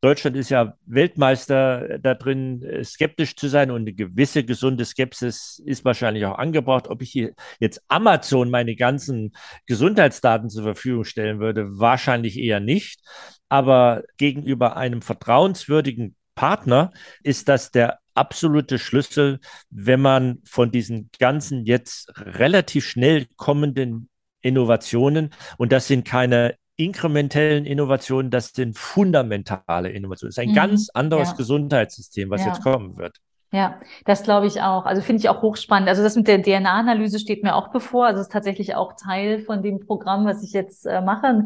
Deutschland 0.04 0.36
ist 0.36 0.50
ja 0.50 0.76
Weltmeister 0.84 1.98
da 1.98 2.12
drin, 2.12 2.62
äh, 2.62 2.84
skeptisch 2.84 3.36
zu 3.36 3.48
sein 3.48 3.70
und 3.70 3.80
eine 3.80 3.94
gewisse 3.94 4.44
gesunde 4.44 4.84
Skepsis 4.84 5.62
ist 5.64 5.82
wahrscheinlich 5.86 6.26
auch 6.26 6.36
angebracht. 6.36 6.88
Ob 6.88 7.00
ich 7.00 7.10
hier 7.10 7.32
jetzt 7.58 7.82
Amazon 7.88 8.50
meine 8.50 8.76
ganzen 8.76 9.32
Gesundheitsdaten 9.64 10.50
zur 10.50 10.62
Verfügung 10.62 11.04
stellen 11.04 11.40
würde, 11.40 11.78
wahrscheinlich 11.78 12.38
eher 12.38 12.60
nicht. 12.60 13.00
Aber 13.48 14.02
gegenüber 14.18 14.76
einem 14.76 15.00
vertrauenswürdigen 15.00 16.14
Partner 16.34 16.92
ist 17.22 17.48
das 17.48 17.70
der 17.70 17.98
absolute 18.12 18.78
Schlüssel, 18.78 19.40
wenn 19.70 20.02
man 20.02 20.42
von 20.44 20.70
diesen 20.70 21.08
ganzen 21.18 21.64
jetzt 21.64 22.12
relativ 22.18 22.86
schnell 22.86 23.26
kommenden 23.36 24.10
Innovationen. 24.42 25.30
Und 25.56 25.72
das 25.72 25.86
sind 25.86 26.04
keine 26.04 26.56
inkrementellen 26.76 27.66
Innovationen, 27.66 28.30
das 28.30 28.48
sind 28.48 28.76
fundamentale 28.76 29.90
Innovationen. 29.90 30.30
Das 30.30 30.38
ist 30.38 30.42
ein 30.42 30.50
mhm. 30.50 30.54
ganz 30.54 30.90
anderes 30.92 31.30
ja. 31.30 31.36
Gesundheitssystem, 31.36 32.30
was 32.30 32.42
ja. 32.42 32.48
jetzt 32.48 32.62
kommen 32.62 32.96
wird. 32.96 33.20
Ja, 33.52 33.78
das 34.04 34.24
glaube 34.24 34.48
ich 34.48 34.62
auch. 34.62 34.84
Also 34.84 35.00
finde 35.00 35.20
ich 35.20 35.28
auch 35.28 35.40
hochspannend. 35.40 35.88
Also 35.88 36.02
das 36.02 36.16
mit 36.16 36.26
der 36.26 36.42
DNA-Analyse 36.42 37.20
steht 37.20 37.44
mir 37.44 37.54
auch 37.54 37.68
bevor. 37.68 38.06
Also 38.06 38.20
es 38.20 38.26
ist 38.26 38.32
tatsächlich 38.32 38.74
auch 38.74 38.94
Teil 38.94 39.38
von 39.38 39.62
dem 39.62 39.78
Programm, 39.78 40.24
was 40.24 40.42
ich 40.42 40.52
jetzt 40.52 40.86
äh, 40.86 41.00
mache. 41.00 41.44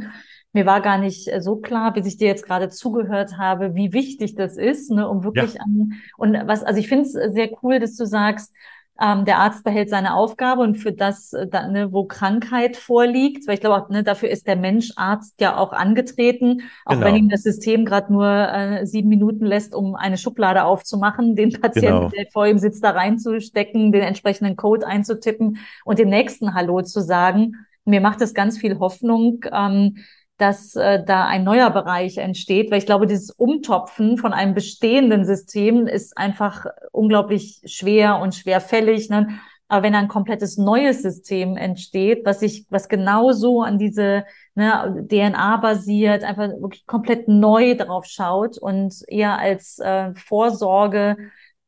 Mir 0.55 0.65
war 0.65 0.81
gar 0.81 0.97
nicht 0.97 1.29
äh, 1.29 1.43
so 1.43 1.57
klar, 1.57 1.93
bis 1.93 2.07
ich 2.07 2.17
dir 2.17 2.29
jetzt 2.29 2.47
gerade 2.47 2.71
zugehört 2.71 3.37
habe, 3.37 3.75
wie 3.75 3.93
wichtig 3.93 4.35
das 4.37 4.57
ist, 4.57 4.91
ne, 4.91 5.07
um 5.07 5.23
wirklich 5.23 5.55
ja. 5.55 5.61
an 5.61 6.01
und 6.17 6.33
was. 6.47 6.65
Also 6.65 6.81
ich 6.81 6.89
finde 6.89 7.05
es 7.05 7.13
sehr 7.13 7.51
cool, 7.63 7.79
dass 7.79 7.95
du 7.95 8.07
sagst, 8.07 8.55
ähm, 9.00 9.25
der 9.25 9.38
Arzt 9.38 9.62
behält 9.62 9.90
seine 9.90 10.14
Aufgabe 10.14 10.62
und 10.62 10.76
für 10.76 10.93
das, 10.93 11.33
äh, 11.33 11.47
da, 11.47 11.69
ne, 11.69 11.93
wo 11.93 12.05
Krankheit 12.05 12.76
vorliegt, 12.76 13.47
weil 13.47 13.55
ich 13.55 13.61
glaube 13.61 13.76
auch, 13.76 13.88
ne, 13.90 14.02
dafür 14.02 14.28
ist 14.28 14.47
der 14.47 14.57
Mensch 14.57 14.93
Arzt 14.97 15.40
ja 15.40 15.57
auch 15.57 15.73
angetreten, 15.73 16.62
auch 16.85 16.95
genau. 16.95 17.07
wenn 17.07 17.17
ihm 17.17 17.28
das 17.28 17.43
System 17.43 17.85
gerade 17.85 18.12
nur 18.12 18.26
äh, 18.26 18.87
sieben 18.87 19.09
Minuten 19.09 19.47
lässt, 19.47 19.75
um 19.75 19.95
eine 19.95 20.19
Schublade 20.19 20.64
aufzumachen, 20.64 21.37
den 21.37 21.52
Patienten, 21.52 21.99
genau. 21.99 22.09
der 22.09 22.26
vor 22.33 22.47
ihm 22.47 22.59
sitzt, 22.59 22.83
da 22.83 22.90
reinzustecken, 22.90 23.93
den 23.93 24.02
entsprechenden 24.02 24.57
Code 24.57 24.87
einzutippen 24.87 25.59
und 25.85 25.99
dem 25.99 26.09
nächsten 26.09 26.55
Hallo 26.55 26.83
zu 26.83 27.00
sagen. 27.00 27.52
Mir 27.85 28.00
macht 28.00 28.21
es 28.21 28.35
ganz 28.35 28.59
viel 28.59 28.81
Hoffnung, 28.81 29.45
ähm, 29.52 29.99
dass 30.38 30.76
äh, 30.76 31.04
da 31.04 31.26
ein 31.26 31.45
neuer 31.45 31.71
Bereich 31.71 32.16
entsteht, 32.18 32.71
weil 32.71 32.78
ich 32.78 32.87
glaube, 32.87 33.07
dieses 33.07 33.30
Umtopfen 33.30 34.16
von 34.16 34.33
einem 34.33 34.54
bestehenden 34.54 35.25
System 35.25 35.87
ist 35.87 36.16
einfach 36.16 36.66
unglaublich 36.92 37.61
schwer 37.66 38.21
und 38.21 38.35
schwerfällig. 38.35 39.11
Ne? 39.11 39.28
Aber 39.66 39.83
wenn 39.83 39.97
ein 39.97 40.09
komplettes 40.09 40.57
neues 40.57 41.02
System 41.02 41.57
entsteht, 41.57 42.25
was 42.25 42.40
sich, 42.40 42.66
was 42.71 42.88
genauso 42.88 43.62
an 43.62 43.78
diese 43.78 44.25
ne, 44.54 45.07
DNA 45.11 45.57
basiert, 45.59 46.25
einfach 46.25 46.49
wirklich 46.61 46.87
komplett 46.87 47.28
neu 47.28 47.76
drauf 47.76 48.07
schaut 48.07 48.59
und 48.59 48.95
eher 49.09 49.38
als 49.38 49.78
äh, 49.80 50.14
Vorsorge 50.14 51.16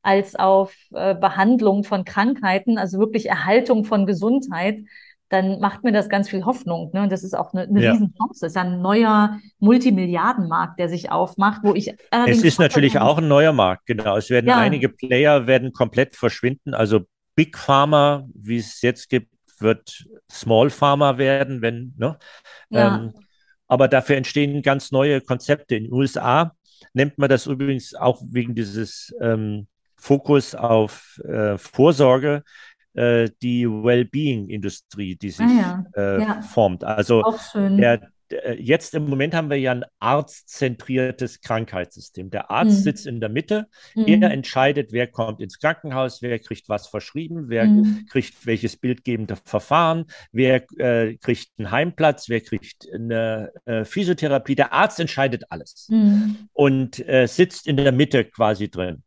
als 0.03 0.35
auf 0.35 0.75
äh, 0.95 1.15
Behandlung 1.15 1.85
von 1.85 2.05
Krankheiten, 2.05 2.79
also 2.79 2.99
wirklich 2.99 3.29
Erhaltung 3.29 3.85
von 3.85 4.07
Gesundheit, 4.07 4.79
dann 5.31 5.61
macht 5.61 5.85
mir 5.85 5.93
das 5.93 6.09
ganz 6.09 6.29
viel 6.29 6.45
Hoffnung. 6.45 6.91
Ne? 6.93 7.03
Und 7.03 7.13
das 7.13 7.23
ist 7.23 7.35
auch 7.35 7.55
eine, 7.55 7.63
eine 7.63 7.83
ja. 7.83 7.93
Riesenchance. 7.93 8.41
Das 8.41 8.53
ist 8.53 8.57
ein 8.57 8.83
neuer 8.83 9.39
Multimilliardenmarkt, 9.61 10.79
der 10.79 10.89
sich 10.89 11.11
aufmacht, 11.11 11.63
wo 11.63 11.75
ich. 11.75 11.95
Es 12.11 12.43
ist 12.43 12.59
natürlich 12.59 12.99
auch 12.99 13.19
ein 13.19 13.29
neuer 13.29 13.53
Markt, 13.53 13.87
genau. 13.87 14.17
Es 14.17 14.29
werden 14.29 14.49
ja. 14.49 14.59
einige 14.59 14.89
Player 14.89 15.47
werden 15.47 15.73
komplett 15.73 16.17
verschwinden. 16.17 16.75
Also 16.75 17.03
Big 17.37 17.57
Pharma, 17.57 18.27
wie 18.35 18.59
es 18.59 18.83
jetzt 18.83 19.09
gibt, 19.09 19.33
wird 19.61 20.05
Small 20.31 20.69
Pharma 20.69 21.17
werden, 21.17 21.63
wenn, 21.63 21.95
ne? 21.97 22.19
Ja. 22.69 22.97
Ähm, 22.97 23.15
aber 23.69 23.87
dafür 23.87 24.17
entstehen 24.17 24.63
ganz 24.63 24.91
neue 24.91 25.21
Konzepte. 25.21 25.77
In 25.77 25.85
den 25.85 25.93
USA 25.93 26.57
nennt 26.93 27.19
man 27.19 27.29
das 27.29 27.47
übrigens 27.47 27.95
auch 27.95 28.21
wegen 28.29 28.57
dieses 28.57 29.15
ähm, 29.21 29.69
Fokus 29.97 30.57
auf 30.57 31.21
äh, 31.25 31.57
Vorsorge 31.57 32.43
äh, 32.95 33.29
die 33.43 33.69
Wellbeing-Industrie, 33.69 35.17
die 35.17 35.31
sich 35.31 35.47
ah, 35.47 35.85
ja. 35.97 36.17
Äh, 36.17 36.23
ja. 36.23 36.43
formt. 36.43 36.85
Also 36.85 37.23
der, 37.55 38.11
der, 38.31 38.61
jetzt 38.61 38.95
im 38.95 39.09
Moment 39.09 39.35
haben 39.35 39.51
wir 39.51 39.59
ja 39.59 39.73
ein 39.73 39.85
arztzentriertes 39.99 41.41
Krankheitssystem. 41.41 42.31
Der 42.31 42.51
Arzt 42.51 42.79
mhm. 42.79 42.83
sitzt 42.83 43.07
in 43.07 43.21
der 43.21 43.29
Mitte, 43.29 43.67
mhm. 43.95 44.23
er 44.23 44.31
entscheidet, 44.31 44.93
wer 44.93 45.07
kommt 45.07 45.41
ins 45.41 45.59
Krankenhaus, 45.59 46.23
wer 46.23 46.39
kriegt 46.39 46.69
was 46.69 46.87
verschrieben, 46.87 47.45
wer 47.49 47.67
mhm. 47.67 48.07
kriegt 48.11 48.47
welches 48.47 48.77
bildgebende 48.77 49.37
Verfahren, 49.37 50.07
wer 50.33 50.65
äh, 50.79 51.17
kriegt 51.17 51.51
einen 51.59 51.71
Heimplatz, 51.71 52.29
wer 52.29 52.41
kriegt 52.41 52.89
eine 52.93 53.53
äh, 53.65 53.85
Physiotherapie. 53.85 54.55
Der 54.55 54.73
Arzt 54.73 55.01
entscheidet 55.01 55.45
alles 55.51 55.89
mhm. 55.91 56.49
und 56.53 57.07
äh, 57.09 57.27
sitzt 57.27 57.67
in 57.67 57.77
der 57.77 57.93
Mitte 57.93 58.25
quasi 58.25 58.71
drin. 58.71 59.03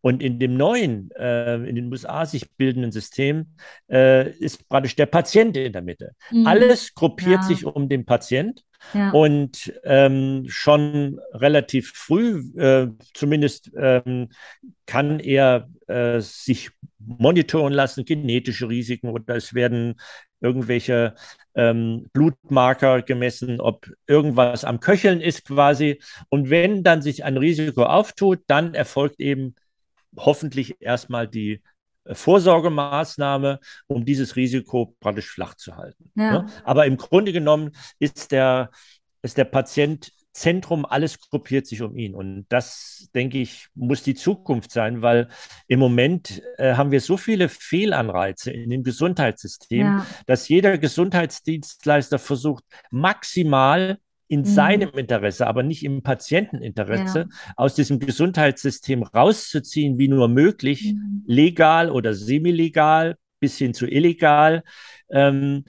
Und 0.00 0.22
in 0.22 0.38
dem 0.38 0.56
neuen, 0.56 1.10
äh, 1.12 1.56
in 1.56 1.76
den 1.76 1.90
USA 1.90 2.26
sich 2.26 2.50
bildenden 2.56 2.92
System 2.92 3.54
äh, 3.90 4.30
ist 4.30 4.68
praktisch 4.68 4.96
der 4.96 5.06
Patient 5.06 5.56
in 5.56 5.72
der 5.72 5.82
Mitte. 5.82 6.12
Mhm. 6.30 6.46
Alles 6.46 6.94
gruppiert 6.94 7.40
ja. 7.40 7.42
sich 7.42 7.64
um 7.64 7.88
den 7.88 8.04
Patient. 8.04 8.62
Ja. 8.92 9.10
Und 9.10 9.72
ähm, 9.84 10.44
schon 10.48 11.18
relativ 11.32 11.92
früh, 11.94 12.42
äh, 12.56 12.88
zumindest 13.14 13.70
ähm, 13.76 14.28
kann 14.84 15.18
er 15.18 15.68
äh, 15.86 16.20
sich 16.20 16.70
monitoren 16.98 17.72
lassen, 17.72 18.04
genetische 18.04 18.68
Risiken 18.68 19.08
oder 19.08 19.36
es 19.36 19.54
werden 19.54 19.94
irgendwelche 20.40 21.14
ähm, 21.56 22.06
Blutmarker 22.12 23.02
gemessen, 23.02 23.60
ob 23.60 23.90
irgendwas 24.06 24.64
am 24.64 24.78
Köcheln 24.78 25.20
ist 25.20 25.46
quasi. 25.46 26.00
Und 26.28 26.50
wenn 26.50 26.84
dann 26.84 27.02
sich 27.02 27.24
ein 27.24 27.38
Risiko 27.38 27.84
auftut, 27.84 28.40
dann 28.46 28.74
erfolgt 28.74 29.20
eben 29.20 29.56
hoffentlich 30.16 30.76
erstmal 30.80 31.26
die 31.26 31.62
äh, 32.04 32.14
Vorsorgemaßnahme, 32.14 33.58
um 33.86 34.04
dieses 34.04 34.36
Risiko 34.36 34.94
praktisch 35.00 35.30
flach 35.30 35.54
zu 35.54 35.76
halten. 35.76 36.12
Ja. 36.14 36.42
Ne? 36.42 36.46
Aber 36.64 36.86
im 36.86 36.98
Grunde 36.98 37.32
genommen 37.32 37.72
ist 37.98 38.32
der, 38.32 38.70
ist 39.22 39.38
der 39.38 39.44
Patient 39.44 40.12
Zentrum, 40.36 40.84
alles 40.84 41.18
gruppiert 41.18 41.66
sich 41.66 41.80
um 41.80 41.96
ihn. 41.96 42.14
Und 42.14 42.44
das, 42.50 43.08
denke 43.14 43.38
ich, 43.38 43.68
muss 43.74 44.02
die 44.02 44.14
Zukunft 44.14 44.70
sein, 44.70 45.00
weil 45.00 45.28
im 45.66 45.78
Moment 45.78 46.42
äh, 46.58 46.74
haben 46.74 46.90
wir 46.90 47.00
so 47.00 47.16
viele 47.16 47.48
Fehlanreize 47.48 48.50
in 48.50 48.68
dem 48.68 48.82
Gesundheitssystem, 48.82 49.86
ja. 49.86 50.06
dass 50.26 50.48
jeder 50.48 50.76
Gesundheitsdienstleister 50.76 52.18
versucht, 52.18 52.64
maximal 52.90 53.98
in 54.28 54.40
mhm. 54.40 54.44
seinem 54.44 54.90
Interesse, 54.90 55.46
aber 55.46 55.62
nicht 55.62 55.82
im 55.84 56.02
Patienteninteresse, 56.02 57.18
ja. 57.20 57.52
aus 57.56 57.74
diesem 57.74 57.98
Gesundheitssystem 57.98 59.04
rauszuziehen, 59.04 59.98
wie 59.98 60.08
nur 60.08 60.28
möglich, 60.28 60.92
mhm. 60.92 61.22
legal 61.26 61.90
oder 61.90 62.12
semi-legal 62.12 63.16
bis 63.40 63.56
hin 63.56 63.72
zu 63.72 63.86
illegal. 63.86 64.64
Ähm, 65.10 65.64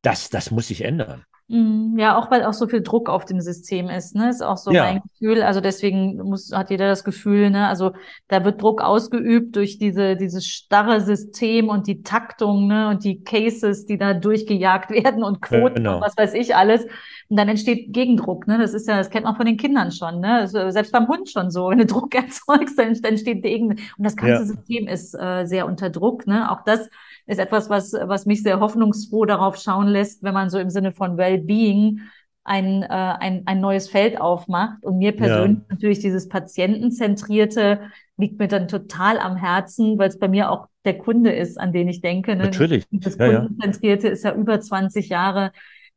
das, 0.00 0.30
das 0.30 0.50
muss 0.50 0.68
sich 0.68 0.82
ändern. 0.82 1.26
Mhm. 1.52 1.98
Ja, 1.98 2.16
auch 2.16 2.30
weil 2.30 2.44
auch 2.44 2.54
so 2.54 2.66
viel 2.66 2.80
Druck 2.80 3.10
auf 3.10 3.26
dem 3.26 3.42
System 3.42 3.90
ist, 3.90 4.14
ne? 4.14 4.30
Ist 4.30 4.42
auch 4.42 4.56
so 4.56 4.70
ja. 4.70 4.84
mein 4.84 5.02
Gefühl. 5.02 5.42
Also 5.42 5.60
deswegen 5.60 6.16
muss, 6.16 6.50
hat 6.50 6.70
jeder 6.70 6.88
das 6.88 7.04
Gefühl, 7.04 7.50
ne? 7.50 7.68
Also 7.68 7.92
da 8.28 8.42
wird 8.46 8.62
Druck 8.62 8.80
ausgeübt 8.80 9.54
durch 9.54 9.76
diese, 9.76 10.16
dieses 10.16 10.46
starre 10.46 11.02
System 11.02 11.68
und 11.68 11.86
die 11.86 12.02
Taktung, 12.02 12.68
ne? 12.68 12.88
Und 12.88 13.04
die 13.04 13.22
Cases, 13.22 13.84
die 13.84 13.98
da 13.98 14.14
durchgejagt 14.14 14.90
werden 15.04 15.22
und 15.22 15.42
Quoten 15.42 15.74
genau. 15.74 15.96
und 15.96 16.00
was 16.00 16.16
weiß 16.16 16.32
ich 16.32 16.56
alles. 16.56 16.86
Und 17.28 17.36
dann 17.36 17.50
entsteht 17.50 17.92
Gegendruck, 17.92 18.46
ne? 18.46 18.56
Das 18.56 18.72
ist 18.72 18.88
ja, 18.88 18.96
das 18.96 19.10
kennt 19.10 19.24
man 19.24 19.36
von 19.36 19.44
den 19.44 19.58
Kindern 19.58 19.92
schon, 19.92 20.20
ne? 20.20 20.36
Also 20.36 20.70
selbst 20.70 20.90
beim 20.90 21.06
Hund 21.06 21.28
schon 21.28 21.50
so. 21.50 21.68
Wenn 21.68 21.78
du 21.78 21.86
Druck 21.92 22.14
erzeugst, 22.14 22.78
dann 22.78 22.96
entsteht 23.04 23.42
Gegen. 23.42 23.72
Und 23.72 23.78
das 23.98 24.16
ganze 24.16 24.32
ja. 24.32 24.44
System 24.46 24.88
ist 24.88 25.14
äh, 25.14 25.44
sehr 25.44 25.66
unter 25.66 25.90
Druck, 25.90 26.26
ne? 26.26 26.50
Auch 26.50 26.64
das 26.64 26.88
ist 27.26 27.38
etwas, 27.38 27.70
was, 27.70 27.92
was 27.92 28.26
mich 28.26 28.42
sehr 28.42 28.60
hoffnungsfroh 28.60 29.24
darauf 29.24 29.56
schauen 29.56 29.86
lässt, 29.86 30.22
wenn 30.22 30.34
man 30.34 30.50
so 30.50 30.58
im 30.58 30.70
Sinne 30.70 30.92
von 30.92 31.16
Wellbeing 31.16 32.00
ein, 32.44 32.82
äh, 32.82 32.86
ein, 32.88 33.42
ein 33.46 33.60
neues 33.60 33.88
Feld 33.88 34.20
aufmacht. 34.20 34.84
Und 34.84 34.98
mir 34.98 35.12
persönlich 35.12 35.58
ja. 35.58 35.64
natürlich 35.68 36.00
dieses 36.00 36.28
Patientenzentrierte 36.28 37.80
liegt 38.16 38.38
mir 38.38 38.48
dann 38.48 38.68
total 38.68 39.18
am 39.18 39.36
Herzen, 39.36 39.98
weil 39.98 40.08
es 40.08 40.18
bei 40.18 40.28
mir 40.28 40.50
auch 40.50 40.66
der 40.84 40.98
Kunde 40.98 41.32
ist, 41.32 41.58
an 41.58 41.72
den 41.72 41.88
ich 41.88 42.00
denke. 42.00 42.34
Ne? 42.36 42.44
Natürlich. 42.44 42.84
Das 42.90 43.16
ja, 43.16 43.40
Kundenzentrierte 43.40 44.08
ja. 44.08 44.12
ist 44.12 44.24
ja 44.24 44.34
über 44.34 44.60
20 44.60 45.08
Jahre 45.08 45.52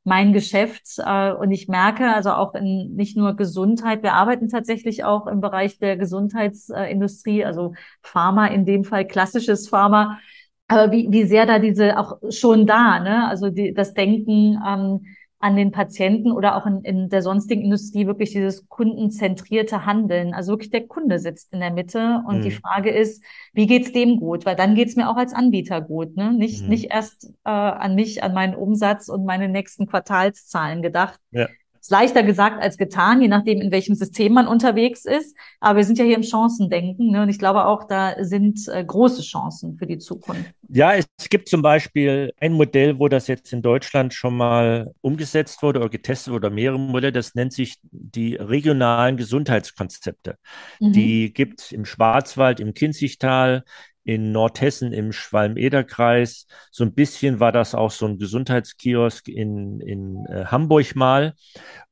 mein 0.06 0.34
Geschäft 0.34 1.00
äh, 1.04 1.32
und 1.32 1.52
ich 1.52 1.68
merke 1.68 2.14
also 2.14 2.30
auch 2.32 2.54
in 2.54 2.94
nicht 2.96 3.18
nur 3.18 3.36
Gesundheit, 3.36 4.04
wir 4.04 4.14
arbeiten 4.14 4.50
tatsächlich 4.50 5.04
auch 5.04 5.26
im 5.26 5.42
Bereich 5.42 5.80
der 5.80 5.98
Gesundheitsindustrie, 5.98 7.44
also 7.44 7.74
Pharma 8.04 8.46
in 8.46 8.66
dem 8.66 8.84
Fall, 8.84 9.08
klassisches 9.08 9.68
Pharma, 9.68 10.20
aber 10.68 10.92
wie, 10.92 11.08
wie 11.12 11.26
sehr 11.26 11.46
da 11.46 11.60
diese 11.60 11.98
auch 12.00 12.18
schon 12.30 12.66
da, 12.66 13.00
ne? 13.00 13.28
Also 13.28 13.50
die, 13.50 13.74
das 13.74 13.94
Denken 13.94 14.60
ähm, 14.68 15.06
an 15.40 15.56
den 15.56 15.72
Patienten 15.72 16.32
oder 16.32 16.56
auch 16.56 16.66
in, 16.66 16.82
in 16.82 17.10
der 17.10 17.22
sonstigen 17.22 17.62
Industrie 17.62 18.08
wirklich 18.08 18.32
dieses 18.32 18.68
kundenzentrierte 18.68 19.86
Handeln. 19.86 20.34
Also 20.34 20.54
wirklich 20.54 20.72
der 20.72 20.88
Kunde 20.88 21.20
sitzt 21.20 21.54
in 21.54 21.60
der 21.60 21.72
Mitte 21.72 22.24
und 22.28 22.40
mhm. 22.40 22.42
die 22.42 22.52
Frage 22.52 22.90
ist, 22.90 23.24
wie 23.54 23.68
geht's 23.68 23.92
dem 23.92 24.20
gut? 24.20 24.46
Weil 24.46 24.56
dann 24.56 24.74
geht's 24.74 24.96
mir 24.96 25.08
auch 25.08 25.18
als 25.18 25.34
Anbieter 25.34 25.82
gut, 25.82 26.16
ne? 26.16 26.34
Nicht, 26.34 26.64
mhm. 26.64 26.70
nicht 26.70 26.92
erst 26.92 27.26
äh, 27.44 27.50
an 27.50 27.94
mich, 27.94 28.24
an 28.24 28.34
meinen 28.34 28.56
Umsatz 28.56 29.08
und 29.08 29.26
meine 29.26 29.50
nächsten 29.50 29.86
Quartalszahlen 29.86 30.82
gedacht. 30.82 31.20
Ja. 31.32 31.48
Ist 31.86 31.92
leichter 31.92 32.24
gesagt 32.24 32.64
als 32.64 32.80
getan, 32.80 33.22
je 33.22 33.28
nachdem, 33.28 33.62
in 33.62 33.72
welchem 33.72 33.94
System 33.94 34.34
man 34.34 34.48
unterwegs 34.48 35.06
ist. 35.06 35.38
Aber 35.60 35.78
wir 35.78 35.84
sind 35.84 36.00
ja 36.00 36.04
hier 36.04 36.16
im 36.16 36.24
Chancendenken. 36.24 37.12
Ne? 37.12 37.22
Und 37.22 37.30
ich 37.30 37.38
glaube 37.38 37.68
auch, 37.68 37.84
da 37.84 38.16
sind 38.24 38.68
äh, 38.70 38.84
große 38.84 39.22
Chancen 39.22 39.78
für 39.78 39.86
die 39.86 40.00
Zukunft. 40.00 40.50
Ja, 40.68 40.94
es 40.96 41.30
gibt 41.30 41.48
zum 41.48 41.62
Beispiel 41.62 42.34
ein 42.40 42.54
Modell, 42.54 42.98
wo 42.98 43.08
das 43.08 43.28
jetzt 43.28 43.54
in 43.54 43.62
Deutschland 43.62 44.16
schon 44.16 44.36
mal 44.36 44.96
umgesetzt 45.02 45.62
wurde 45.62 45.80
oder 45.80 45.90
getestet 45.90 46.34
wurde, 46.34 46.48
oder 46.48 46.56
mehrere 46.56 46.80
Modelle. 46.80 47.14
Das 47.14 47.36
nennt 47.36 47.54
sich 47.54 47.76
die 47.92 48.34
regionalen 48.34 49.16
Gesundheitskonzepte. 49.16 50.40
Mhm. 50.80 50.92
Die 50.92 51.34
gibt 51.34 51.62
es 51.62 51.72
im 51.72 51.86
Schwarzwald, 51.86 52.60
im 52.60 52.74
Kinzigtal, 52.74 53.64
in 54.06 54.32
Nordhessen 54.32 54.94
im 54.94 55.12
Schwalm-Eder-Kreis. 55.12 56.46
So 56.72 56.84
ein 56.86 56.94
bisschen 56.94 57.40
war 57.40 57.52
das 57.52 57.74
auch 57.74 57.92
so 57.92 58.06
ein 58.06 58.20
Gesundheitskiosk 58.20 59.28
in, 59.28 59.82
in 59.82 60.26
äh, 60.28 60.46
Hamburg 60.46 60.96
mal. 60.96 61.34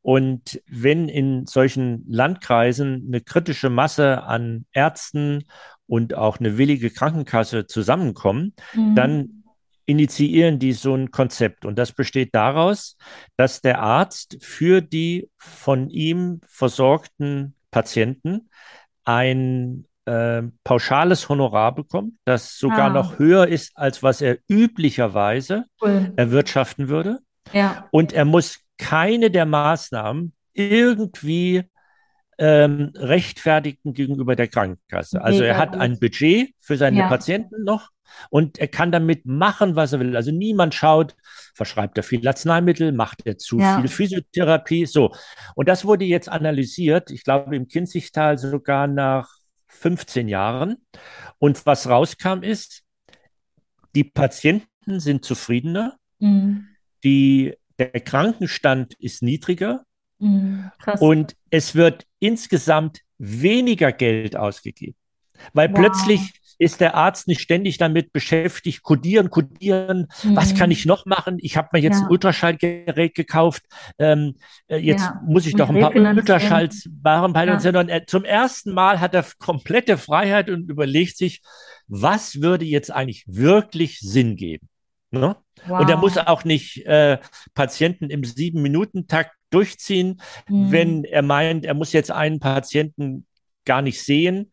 Und 0.04 0.62
wenn 0.68 1.10
in 1.10 1.48
solchen 1.48 2.06
Landkreisen 2.08 3.06
eine 3.08 3.20
kritische 3.20 3.72
Masse 3.72 4.24
an 4.24 4.66
Ärzten 4.72 5.46
und 5.88 6.14
auch 6.14 6.40
eine 6.40 6.58
willige 6.60 6.92
Krankenkasse 6.92 7.66
zusammenkommen, 7.66 8.54
mhm. 8.74 8.96
dann 8.96 9.44
initiieren 9.86 10.60
die 10.60 10.74
so 10.74 10.94
ein 10.94 11.10
Konzept. 11.10 11.66
Und 11.66 11.80
das 11.80 11.92
besteht 11.94 12.36
daraus, 12.36 12.96
dass 13.38 13.62
der 13.62 13.82
Arzt 13.82 14.38
für 14.40 14.82
die 14.82 15.30
von 15.38 15.90
ihm 15.90 16.42
versorgten 16.48 17.56
Patienten 17.72 18.50
ein 19.04 19.86
äh, 20.06 20.44
pauschales 20.64 21.30
Honorar 21.30 21.76
bekommt, 21.76 22.14
das 22.26 22.58
sogar 22.58 22.88
ah. 22.88 22.94
noch 22.94 23.20
höher 23.20 23.48
ist, 23.48 23.72
als 23.76 24.04
was 24.04 24.22
er 24.22 24.38
üblicherweise 24.48 25.66
cool. 25.82 26.12
erwirtschaften 26.16 26.90
würde. 26.90 27.20
Ja. 27.52 27.88
Und 27.92 28.14
er 28.14 28.26
muss 28.26 28.60
keine 28.78 29.32
der 29.32 29.46
Maßnahmen 29.46 30.34
irgendwie 30.54 31.64
ähm, 32.38 32.92
rechtfertigen 32.96 33.94
gegenüber 33.94 34.36
der 34.36 34.48
Krankenkasse. 34.48 35.22
Also 35.22 35.40
Mega 35.40 35.54
er 35.54 35.58
hat 35.58 35.72
gut. 35.74 35.82
ein 35.82 36.00
Budget 36.00 36.54
für 36.60 36.78
seine 36.78 37.00
ja. 37.00 37.08
Patienten 37.08 37.64
noch 37.64 37.90
und 38.30 38.60
er 38.60 38.68
kann 38.68 38.92
damit 38.92 39.26
machen, 39.26 39.76
was 39.76 39.94
er 39.94 40.00
will. 40.00 40.16
Also 40.16 40.32
niemand 40.32 40.76
schaut, 40.76 41.16
verschreibt 41.54 41.98
er 41.98 42.04
viel 42.04 42.28
Arzneimittel, 42.28 42.92
macht 42.92 43.26
er 43.26 43.38
zu 43.38 43.60
ja. 43.60 43.80
viel 43.80 43.88
Physiotherapie, 43.88 44.86
so. 44.86 45.14
Und 45.56 45.68
das 45.68 45.86
wurde 45.86 46.06
jetzt 46.06 46.30
analysiert, 46.30 47.12
ich 47.12 47.24
glaube 47.24 47.56
im 47.56 47.68
Kinzigtal 47.68 48.38
sogar 48.38 48.88
nach 48.88 49.30
15 49.74 50.28
Jahren. 50.28 50.78
Und 51.40 51.66
was 51.66 51.88
rauskam 51.88 52.42
ist, 52.42 52.84
die 53.96 54.04
Patienten 54.04 55.00
sind 55.00 55.26
zufriedener, 55.26 55.98
mhm. 56.20 56.68
die, 57.04 57.56
der 57.78 57.92
Krankenstand 57.92 58.94
ist 58.96 59.22
niedriger 59.22 59.86
mhm, 60.20 60.72
und 61.00 61.36
es 61.50 61.76
wird 61.76 62.06
insgesamt 62.20 63.02
weniger 63.18 63.92
Geld 63.92 64.36
ausgegeben, 64.36 64.98
weil 65.54 65.70
wow. 65.70 65.80
plötzlich 65.80 66.42
ist 66.58 66.82
der 66.82 66.96
Arzt 66.96 67.28
nicht 67.28 67.42
ständig 67.42 67.78
damit 67.78 68.14
beschäftigt, 68.14 68.84
kodieren, 68.84 69.30
kodieren, 69.30 70.08
mhm. 70.24 70.36
was 70.36 70.56
kann 70.56 70.72
ich 70.72 70.86
noch 70.86 71.06
machen? 71.06 71.38
Ich 71.40 71.58
habe 71.58 71.70
mir 71.74 71.80
jetzt 71.80 72.00
ja. 72.00 72.06
ein 72.06 72.12
Ultraschallgerät 72.12 73.16
gekauft, 73.16 73.64
ähm, 74.00 74.36
äh, 74.68 74.78
jetzt 74.78 75.06
ja. 75.06 75.22
muss 75.26 75.46
ich 75.46 75.56
doch 75.56 75.70
ein 75.70 75.80
paar 75.80 75.96
Ultraschalls 75.96 76.90
machen, 77.04 77.34
ja. 77.36 77.60
sondern 77.60 77.90
er, 77.90 78.08
zum 78.08 78.26
ersten 78.26 78.74
Mal 78.74 79.00
hat 79.00 79.14
er 79.14 79.26
komplette 79.40 79.98
Freiheit 79.98 80.50
und 80.50 80.70
überlegt 80.70 81.18
sich, 81.18 81.42
was 81.88 82.42
würde 82.42 82.66
jetzt 82.66 82.92
eigentlich 82.92 83.26
wirklich 83.28 84.00
Sinn 84.00 84.36
geben? 84.36 84.70
Ne? 85.12 85.36
Wow. 85.68 85.82
Und 85.82 85.90
er 85.90 85.98
muss 85.98 86.18
auch 86.18 86.44
nicht 86.44 86.86
äh, 86.86 87.20
Patienten 87.54 88.10
im 88.10 88.24
Sieben-Minuten-Takt 88.24 89.32
durchziehen, 89.52 90.20
mhm. 90.50 90.72
wenn 90.72 91.04
er 91.04 91.22
meint, 91.22 91.66
er 91.66 91.76
muss 91.76 91.94
jetzt 91.94 92.12
einen 92.12 92.40
Patienten 92.40 93.28
gar 93.66 93.82
nicht 93.82 94.02
sehen, 94.02 94.52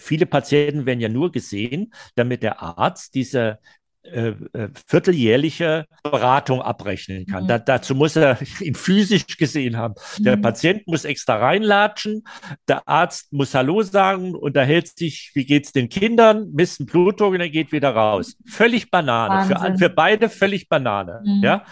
viele 0.00 0.26
Patienten 0.26 0.86
werden 0.86 1.00
ja 1.00 1.08
nur 1.08 1.32
gesehen, 1.32 1.92
damit 2.14 2.42
der 2.42 2.62
Arzt 2.62 3.14
diese 3.14 3.58
äh, 4.02 4.30
äh, 4.54 4.68
vierteljährliche 4.86 5.84
Beratung 6.02 6.62
abrechnen 6.62 7.26
kann. 7.26 7.44
Mhm. 7.44 7.48
Da, 7.48 7.58
dazu 7.58 7.94
muss 7.94 8.16
er 8.16 8.38
ihn 8.60 8.74
physisch 8.74 9.36
gesehen 9.36 9.76
haben. 9.76 9.94
Mhm. 10.18 10.24
Der 10.24 10.36
Patient 10.38 10.86
muss 10.86 11.04
extra 11.04 11.36
reinlatschen, 11.36 12.24
der 12.66 12.88
Arzt 12.88 13.30
muss 13.30 13.54
Hallo 13.54 13.82
sagen, 13.82 14.34
unterhält 14.34 14.96
sich, 14.96 15.32
wie 15.34 15.44
geht 15.44 15.66
es 15.66 15.72
den 15.72 15.90
Kindern, 15.90 16.50
misst 16.54 16.80
einen 16.80 16.86
Blutdruck 16.86 17.34
und 17.34 17.40
er 17.40 17.50
geht 17.50 17.72
wieder 17.72 17.90
raus. 17.90 18.36
Völlig 18.46 18.90
Banane. 18.90 19.46
Für, 19.46 19.76
für 19.76 19.90
beide 19.90 20.30
völlig 20.30 20.70
Banane. 20.70 21.20
Mhm. 21.22 21.42
Ja. 21.44 21.64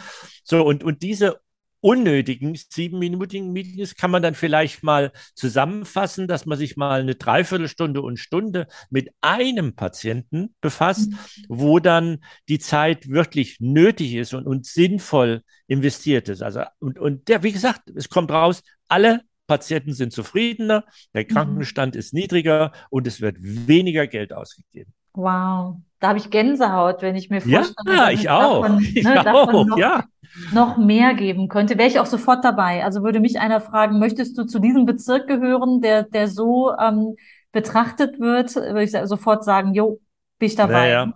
So, 0.45 0.67
und, 0.67 0.85
und 0.85 1.03
diese 1.03 1.41
unnötigen 1.81 2.55
siebenminütigen 2.55 3.53
Meetings 3.53 3.95
kann 3.95 4.11
man 4.11 4.23
dann 4.23 4.35
vielleicht 4.35 4.83
mal 4.83 5.13
zusammenfassen, 5.35 6.27
dass 6.27 6.47
man 6.47 6.59
sich 6.59 6.77
mal 6.77 7.01
eine 7.01 7.15
Dreiviertelstunde 7.15 8.03
und 8.03 8.19
Stunde 8.19 8.67
mit 8.91 9.11
einem 9.21 9.75
Patienten 9.75 10.55
befasst, 10.61 11.11
mhm. 11.11 11.17
wo 11.49 11.79
dann 11.79 12.19
die 12.49 12.59
Zeit 12.59 13.09
wirklich 13.09 13.59
nötig 13.61 14.15
ist 14.15 14.35
und, 14.35 14.47
und 14.47 14.67
sinnvoll 14.67 15.43
investiert 15.67 16.29
ist. 16.29 16.43
Also, 16.43 16.63
und, 16.81 16.99
und 16.99 17.29
der, 17.29 17.43
wie 17.43 17.53
gesagt, 17.53 17.91
es 17.95 18.09
kommt 18.09 18.31
raus, 18.31 18.63
alle 18.89 19.23
Patienten 19.47 19.95
sind 19.95 20.13
zufriedener, 20.13 20.85
der 21.15 21.23
mhm. 21.23 21.29
Krankenstand 21.29 21.95
mhm. 21.95 22.01
ist 22.01 22.13
niedriger 22.15 22.73
und 22.91 23.07
es 23.07 23.21
wird 23.21 23.37
weniger 23.41 24.07
Geld 24.07 24.33
ausgegeben. 24.33 24.93
Wow, 25.15 25.77
da 26.01 26.09
habe 26.09 26.19
ich 26.19 26.31
Gänsehaut, 26.31 27.03
wenn 27.03 27.17
ich 27.17 27.29
mir 27.29 27.41
vorstelle, 27.41 27.97
ja, 27.97 28.11
ich 28.11 28.29
auch. 28.29 28.63
Davon, 28.63 28.83
ich 28.83 29.05
ne, 29.05 29.35
auch. 29.35 29.53
Noch, 29.53 29.79
ja. 29.79 30.05
Noch 30.53 30.77
mehr 30.77 31.15
geben 31.15 31.49
könnte, 31.49 31.79
wäre 31.79 31.89
ich 31.89 31.99
auch 31.99 32.07
sofort 32.07 32.45
dabei. 32.45 32.85
Also 32.85 33.03
würde 33.03 33.21
mich 33.21 33.41
einer 33.41 33.61
fragen, 33.61 33.99
möchtest 33.99 34.37
du 34.39 34.45
zu 34.45 34.59
diesem 34.59 34.87
Bezirk 34.87 35.27
gehören, 35.27 35.81
der, 35.81 36.05
der 36.05 36.29
so 36.29 36.73
ähm, 36.79 37.17
betrachtet 37.53 38.21
wird, 38.21 38.55
würde 38.55 38.85
ich 38.85 38.93
sofort 39.09 39.45
sagen, 39.45 39.75
jo, 39.75 40.01
bin 40.39 40.49
ich 40.49 40.55
dabei. 40.55 40.73
Naja. 40.73 41.13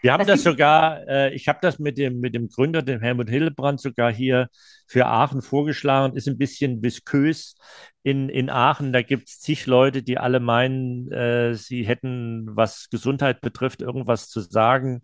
Wir 0.00 0.12
haben 0.12 0.20
das, 0.20 0.28
das 0.28 0.42
sogar, 0.44 1.06
äh, 1.08 1.34
ich 1.34 1.48
habe 1.48 1.58
das 1.60 1.78
mit 1.78 1.98
dem, 1.98 2.20
mit 2.20 2.34
dem 2.34 2.48
Gründer, 2.48 2.82
dem 2.82 3.00
Helmut 3.00 3.28
Hillebrand, 3.28 3.80
sogar 3.80 4.12
hier 4.12 4.48
für 4.86 5.06
Aachen 5.06 5.42
vorgeschlagen. 5.42 6.16
Ist 6.16 6.28
ein 6.28 6.38
bisschen 6.38 6.82
viskös 6.82 7.56
in, 8.02 8.28
in 8.28 8.48
Aachen. 8.48 8.92
Da 8.92 9.02
gibt 9.02 9.28
es 9.28 9.40
zig 9.40 9.66
Leute, 9.66 10.02
die 10.02 10.18
alle 10.18 10.40
meinen, 10.40 11.10
äh, 11.10 11.54
sie 11.54 11.82
hätten, 11.82 12.46
was 12.56 12.88
Gesundheit 12.90 13.40
betrifft, 13.40 13.82
irgendwas 13.82 14.28
zu 14.28 14.40
sagen. 14.40 15.02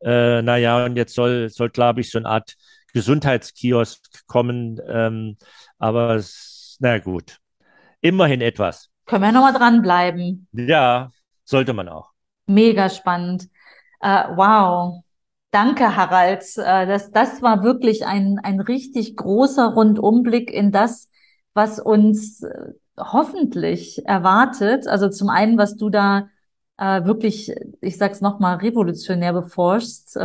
Äh, 0.00 0.42
naja, 0.42 0.84
und 0.84 0.96
jetzt 0.96 1.14
soll, 1.14 1.48
soll 1.48 1.70
glaube 1.70 2.00
ich, 2.00 2.10
so 2.10 2.18
eine 2.18 2.28
Art 2.28 2.54
Gesundheitskiosk 2.96 4.26
kommen. 4.26 4.80
Ähm, 4.88 5.36
aber 5.78 6.18
na 6.78 6.98
gut, 6.98 7.36
immerhin 8.00 8.40
etwas. 8.40 8.88
Können 9.04 9.22
wir 9.22 9.32
nochmal 9.32 9.52
dranbleiben. 9.52 10.48
Ja, 10.52 11.10
sollte 11.44 11.74
man 11.74 11.90
auch. 11.90 12.12
Mega 12.46 12.88
spannend. 12.88 13.50
Uh, 14.02 14.34
wow. 14.34 15.02
Danke, 15.50 15.94
Harald. 15.94 16.42
Uh, 16.56 16.86
das, 16.86 17.10
das 17.10 17.42
war 17.42 17.62
wirklich 17.62 18.06
ein, 18.06 18.38
ein 18.42 18.60
richtig 18.60 19.14
großer 19.14 19.74
Rundumblick 19.74 20.50
in 20.50 20.72
das, 20.72 21.10
was 21.52 21.78
uns 21.78 22.44
äh, 22.44 22.72
hoffentlich 22.98 24.06
erwartet. 24.06 24.88
Also 24.88 25.10
zum 25.10 25.28
einen, 25.28 25.58
was 25.58 25.76
du 25.76 25.90
da 25.90 26.30
wirklich, 26.78 27.54
ich 27.80 27.96
sag's 27.96 28.20
nochmal, 28.20 28.56
revolutionär 28.56 29.32
beforschst. 29.32 30.18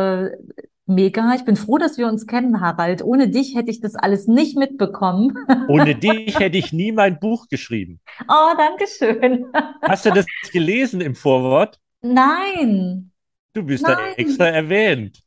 Mega. 0.93 1.33
Ich 1.35 1.45
bin 1.45 1.55
froh, 1.55 1.77
dass 1.77 1.97
wir 1.97 2.07
uns 2.07 2.27
kennen, 2.27 2.61
Harald. 2.61 3.03
Ohne 3.03 3.29
dich 3.29 3.55
hätte 3.55 3.71
ich 3.71 3.79
das 3.79 3.95
alles 3.95 4.27
nicht 4.27 4.57
mitbekommen. 4.57 5.37
Ohne 5.67 5.95
dich 5.95 6.39
hätte 6.39 6.57
ich 6.57 6.73
nie 6.73 6.91
mein 6.91 7.19
Buch 7.19 7.47
geschrieben. 7.47 7.99
Oh, 8.27 8.53
danke 8.57 8.85
schön. 8.87 9.45
Hast 9.81 10.05
du 10.05 10.11
das 10.11 10.25
gelesen 10.51 11.01
im 11.01 11.15
Vorwort? 11.15 11.79
Nein. 12.01 13.11
Du 13.53 13.63
bist 13.63 13.83
Nein. 13.83 13.97
da 13.97 14.21
extra 14.21 14.45
erwähnt. 14.45 15.19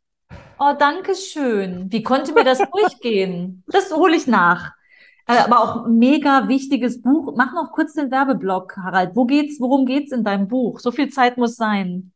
Oh, 0.59 0.72
danke 0.79 1.14
schön. 1.14 1.90
Wie 1.90 2.03
konnte 2.03 2.33
mir 2.33 2.44
das 2.44 2.59
durchgehen? 2.59 3.64
Das 3.66 3.92
hole 3.92 4.16
ich 4.16 4.27
nach. 4.27 4.72
Äh, 5.27 5.38
aber 5.38 5.61
auch 5.61 5.87
mega 5.88 6.48
wichtiges 6.48 7.00
Buch. 7.00 7.35
Mach 7.37 7.53
noch 7.55 7.72
kurz 7.72 7.94
den 7.94 8.11
Werbeblock, 8.11 8.77
Harald. 8.77 9.16
Wo 9.16 9.24
geht's, 9.24 9.61
worum 9.61 9.87
geht's 9.87 10.12
in 10.12 10.24
deinem 10.24 10.48
Buch? 10.48 10.81
So 10.81 10.90
viel 10.90 11.09
Zeit 11.09 11.38
muss 11.38 11.57
sein. 11.57 12.12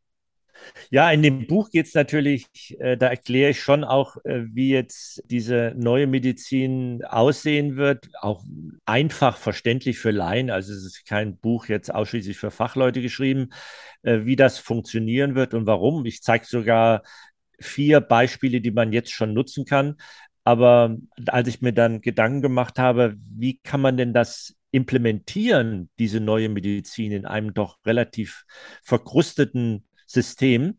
Ja, 0.90 1.10
in 1.10 1.22
dem 1.22 1.46
Buch 1.46 1.70
geht 1.70 1.86
es 1.86 1.94
natürlich, 1.94 2.46
äh, 2.80 2.96
da 2.96 3.08
erkläre 3.08 3.50
ich 3.50 3.60
schon 3.60 3.84
auch, 3.84 4.16
äh, 4.24 4.44
wie 4.54 4.70
jetzt 4.70 5.22
diese 5.30 5.74
neue 5.76 6.06
Medizin 6.06 7.04
aussehen 7.04 7.76
wird, 7.76 8.08
auch 8.20 8.42
einfach 8.86 9.36
verständlich 9.36 9.98
für 9.98 10.10
Laien. 10.10 10.50
Also 10.50 10.72
es 10.72 10.84
ist 10.84 11.06
kein 11.06 11.36
Buch 11.38 11.66
jetzt 11.66 11.94
ausschließlich 11.94 12.38
für 12.38 12.50
Fachleute 12.50 13.02
geschrieben, 13.02 13.50
äh, 14.02 14.20
wie 14.24 14.36
das 14.36 14.58
funktionieren 14.58 15.34
wird 15.34 15.54
und 15.54 15.66
warum. 15.66 16.04
Ich 16.06 16.22
zeige 16.22 16.44
sogar 16.46 17.02
vier 17.60 18.00
Beispiele, 18.00 18.60
die 18.60 18.70
man 18.70 18.92
jetzt 18.92 19.10
schon 19.12 19.34
nutzen 19.34 19.64
kann. 19.64 19.96
Aber 20.44 20.96
als 21.26 21.48
ich 21.48 21.60
mir 21.60 21.72
dann 21.72 22.00
Gedanken 22.00 22.40
gemacht 22.42 22.78
habe, 22.78 23.14
wie 23.16 23.58
kann 23.62 23.80
man 23.80 23.96
denn 23.96 24.14
das 24.14 24.54
implementieren, 24.70 25.90
diese 25.98 26.20
neue 26.20 26.48
Medizin 26.48 27.12
in 27.12 27.26
einem 27.26 27.54
doch 27.54 27.78
relativ 27.84 28.44
verkrusteten 28.82 29.84
System, 30.08 30.78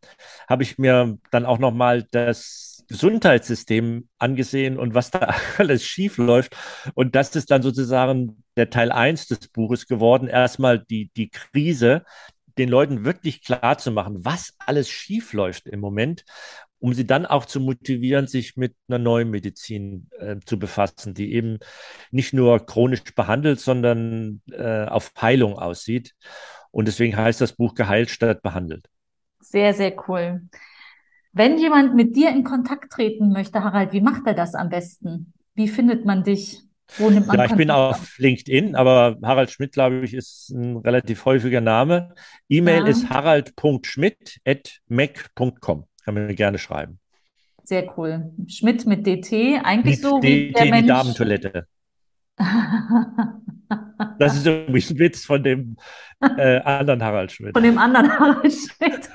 habe 0.49 0.63
ich 0.63 0.77
mir 0.77 1.17
dann 1.31 1.45
auch 1.45 1.59
nochmal 1.59 2.03
das 2.11 2.83
Gesundheitssystem 2.87 4.09
angesehen 4.17 4.77
und 4.77 4.95
was 4.95 5.11
da 5.11 5.35
alles 5.57 5.85
schief 5.85 6.17
läuft. 6.17 6.57
Und 6.95 7.15
das 7.15 7.35
ist 7.35 7.51
dann 7.51 7.61
sozusagen 7.61 8.43
der 8.57 8.69
Teil 8.69 8.91
1 8.91 9.27
des 9.27 9.47
Buches 9.49 9.87
geworden. 9.87 10.27
Erstmal 10.27 10.79
die, 10.79 11.11
die 11.15 11.29
Krise, 11.29 12.03
den 12.57 12.67
Leuten 12.67 13.05
wirklich 13.05 13.43
klar 13.43 13.77
zu 13.77 13.91
machen, 13.91 14.25
was 14.25 14.55
alles 14.57 14.89
schief 14.89 15.33
läuft 15.33 15.67
im 15.67 15.79
Moment, 15.79 16.25
um 16.79 16.93
sie 16.93 17.05
dann 17.05 17.25
auch 17.25 17.45
zu 17.45 17.59
motivieren, 17.59 18.27
sich 18.27 18.57
mit 18.57 18.75
einer 18.87 18.99
neuen 18.99 19.29
Medizin 19.29 20.09
äh, 20.17 20.37
zu 20.43 20.57
befassen, 20.57 21.13
die 21.13 21.33
eben 21.33 21.59
nicht 22.11 22.33
nur 22.33 22.65
chronisch 22.65 23.03
behandelt, 23.15 23.59
sondern 23.59 24.41
äh, 24.51 24.85
auf 24.85 25.11
Heilung 25.21 25.53
aussieht. 25.57 26.15
Und 26.71 26.87
deswegen 26.87 27.15
heißt 27.15 27.39
das 27.39 27.53
Buch 27.53 27.75
Geheilt 27.75 28.09
statt 28.09 28.41
behandelt. 28.41 28.87
Sehr, 29.39 29.73
sehr 29.73 29.95
cool. 30.07 30.41
Wenn 31.31 31.57
jemand 31.57 31.95
mit 31.95 32.15
dir 32.15 32.29
in 32.31 32.43
Kontakt 32.43 32.91
treten 32.91 33.31
möchte, 33.31 33.63
Harald, 33.63 33.93
wie 33.93 34.01
macht 34.01 34.25
er 34.25 34.33
das 34.33 34.55
am 34.55 34.69
besten? 34.69 35.33
Wie 35.55 35.67
findet 35.67 36.05
man 36.05 36.23
dich? 36.23 36.63
Wo 36.97 37.09
nimmt 37.09 37.27
man 37.27 37.37
ja, 37.37 37.43
ich 37.43 37.49
Kontakt 37.49 37.57
bin 37.57 37.69
auf 37.69 38.17
LinkedIn, 38.17 38.75
aber 38.75 39.17
Harald 39.21 39.51
Schmidt, 39.51 39.73
glaube 39.73 40.01
ich, 40.03 40.15
ist 40.15 40.49
ein 40.49 40.77
relativ 40.77 41.25
häufiger 41.25 41.61
Name. 41.61 42.15
E-Mail 42.49 42.83
ja. 42.83 42.87
ist 42.87 43.07
harald.schmidt.mac.com. 43.09 45.85
Kann 46.03 46.13
man 46.13 46.25
mir 46.25 46.35
gerne 46.35 46.57
schreiben. 46.57 46.99
Sehr 47.63 47.95
cool. 47.97 48.31
Schmidt 48.47 48.87
mit 48.87 49.05
DT, 49.05 49.59
eigentlich 49.63 49.97
mit 49.97 50.09
so 50.09 50.23
wie 50.23 50.51
der 50.51 50.65
Mensch. 50.65 50.81
Die 50.81 50.87
Damentoilette. 50.87 51.67
Das 54.17 54.35
ist 54.35 54.45
übrigens 54.45 54.89
ein 54.89 54.99
Witz 54.99 55.25
von 55.25 55.43
dem 55.43 55.77
äh, 56.21 56.59
anderen 56.61 57.03
Harald 57.03 57.31
Schmidt. 57.31 57.53
Von 57.53 57.63
dem 57.63 57.77
anderen 57.77 58.11
Harald 58.19 58.51
Schmidt. 58.51 59.09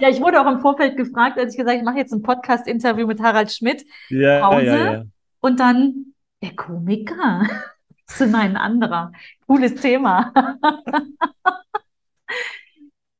ja, 0.00 0.08
ich 0.08 0.20
wurde 0.20 0.40
auch 0.40 0.50
im 0.50 0.60
Vorfeld 0.60 0.96
gefragt, 0.96 1.38
als 1.38 1.52
ich 1.52 1.58
gesagt 1.58 1.76
habe, 1.76 1.78
ich 1.78 1.84
mache 1.84 1.98
jetzt 1.98 2.12
ein 2.12 2.22
Podcast-Interview 2.22 3.06
mit 3.06 3.20
Harald 3.20 3.52
Schmidt. 3.52 3.84
Ja, 4.08 4.48
Pause. 4.48 4.66
Ja, 4.66 4.92
ja. 4.92 5.04
Und 5.40 5.60
dann 5.60 6.14
der 6.42 6.54
Komiker. 6.54 7.42
Das 8.06 8.22
ist 8.22 8.34
ein 8.34 8.56
anderer. 8.56 9.12
Cooles 9.46 9.74
Thema. 9.74 10.32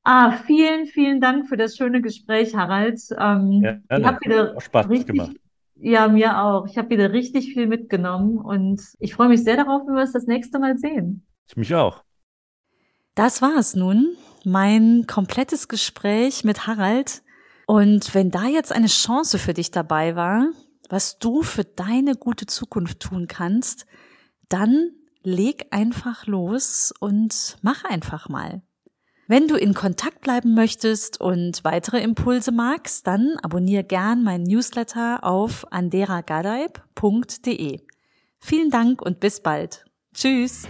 ah, 0.03 0.33
vielen, 0.33 0.87
vielen 0.87 1.21
Dank 1.21 1.47
für 1.47 1.59
das 1.59 1.77
schöne 1.77 2.01
Gespräch, 2.01 2.57
Harald. 2.57 3.01
Ähm, 3.19 3.61
ja, 3.63 3.99
ich 3.99 4.05
habe 4.05 4.19
wieder 4.23 4.61
Spaß 4.61 4.89
richtig, 4.89 5.09
gemacht. 5.09 5.37
Ja, 5.81 6.09
mir 6.09 6.43
auch. 6.43 6.67
Ich 6.67 6.77
habe 6.77 6.91
wieder 6.91 7.13
richtig 7.13 7.53
viel 7.53 7.67
mitgenommen 7.67 8.39
und 8.39 8.83
ich 8.99 9.15
freue 9.15 9.29
mich 9.29 9.45
sehr 9.45 9.57
darauf, 9.57 9.87
wenn 9.87 9.95
wir 9.95 10.03
es 10.03 10.13
das 10.13 10.27
nächste 10.27 10.59
Mal 10.59 10.77
sehen. 10.77 11.27
Ich 11.47 11.57
mich 11.57 11.75
auch. 11.75 12.03
Das 13.15 13.43
war 13.43 13.57
es 13.57 13.75
nun, 13.75 14.17
mein 14.45 15.07
komplettes 15.07 15.69
Gespräch 15.69 16.45
mit 16.45 16.67
Harald. 16.67 17.23
Und 17.67 18.15
wenn 18.15 18.31
da 18.31 18.47
jetzt 18.47 18.73
eine 18.73 18.87
Chance 18.87 19.39
für 19.39 19.55
dich 19.55 19.71
dabei 19.71 20.17
war, 20.17 20.49
was 20.89 21.19
du 21.19 21.43
für 21.43 21.65
deine 21.65 22.15
gute 22.15 22.47
Zukunft 22.47 23.01
tun 23.01 23.27
kannst, 23.29 23.87
dann 24.49 24.93
leg 25.23 25.67
einfach 25.71 26.27
los 26.27 26.93
und 27.01 27.59
mach 27.63 27.85
einfach 27.85 28.29
mal. 28.29 28.63
Wenn 29.31 29.47
du 29.47 29.57
in 29.57 29.75
Kontakt 29.75 30.23
bleiben 30.23 30.55
möchtest 30.55 31.21
und 31.21 31.63
weitere 31.63 32.01
Impulse 32.01 32.51
magst, 32.51 33.07
dann 33.07 33.37
abonniere 33.43 33.85
gern 33.85 34.23
meinen 34.23 34.45
Newsletter 34.45 35.23
auf 35.23 35.71
anderagadaib.de. 35.71 37.81
Vielen 38.41 38.71
Dank 38.71 39.03
und 39.03 39.21
bis 39.21 39.41
bald. 39.41 39.85
Tschüss. 40.15 40.67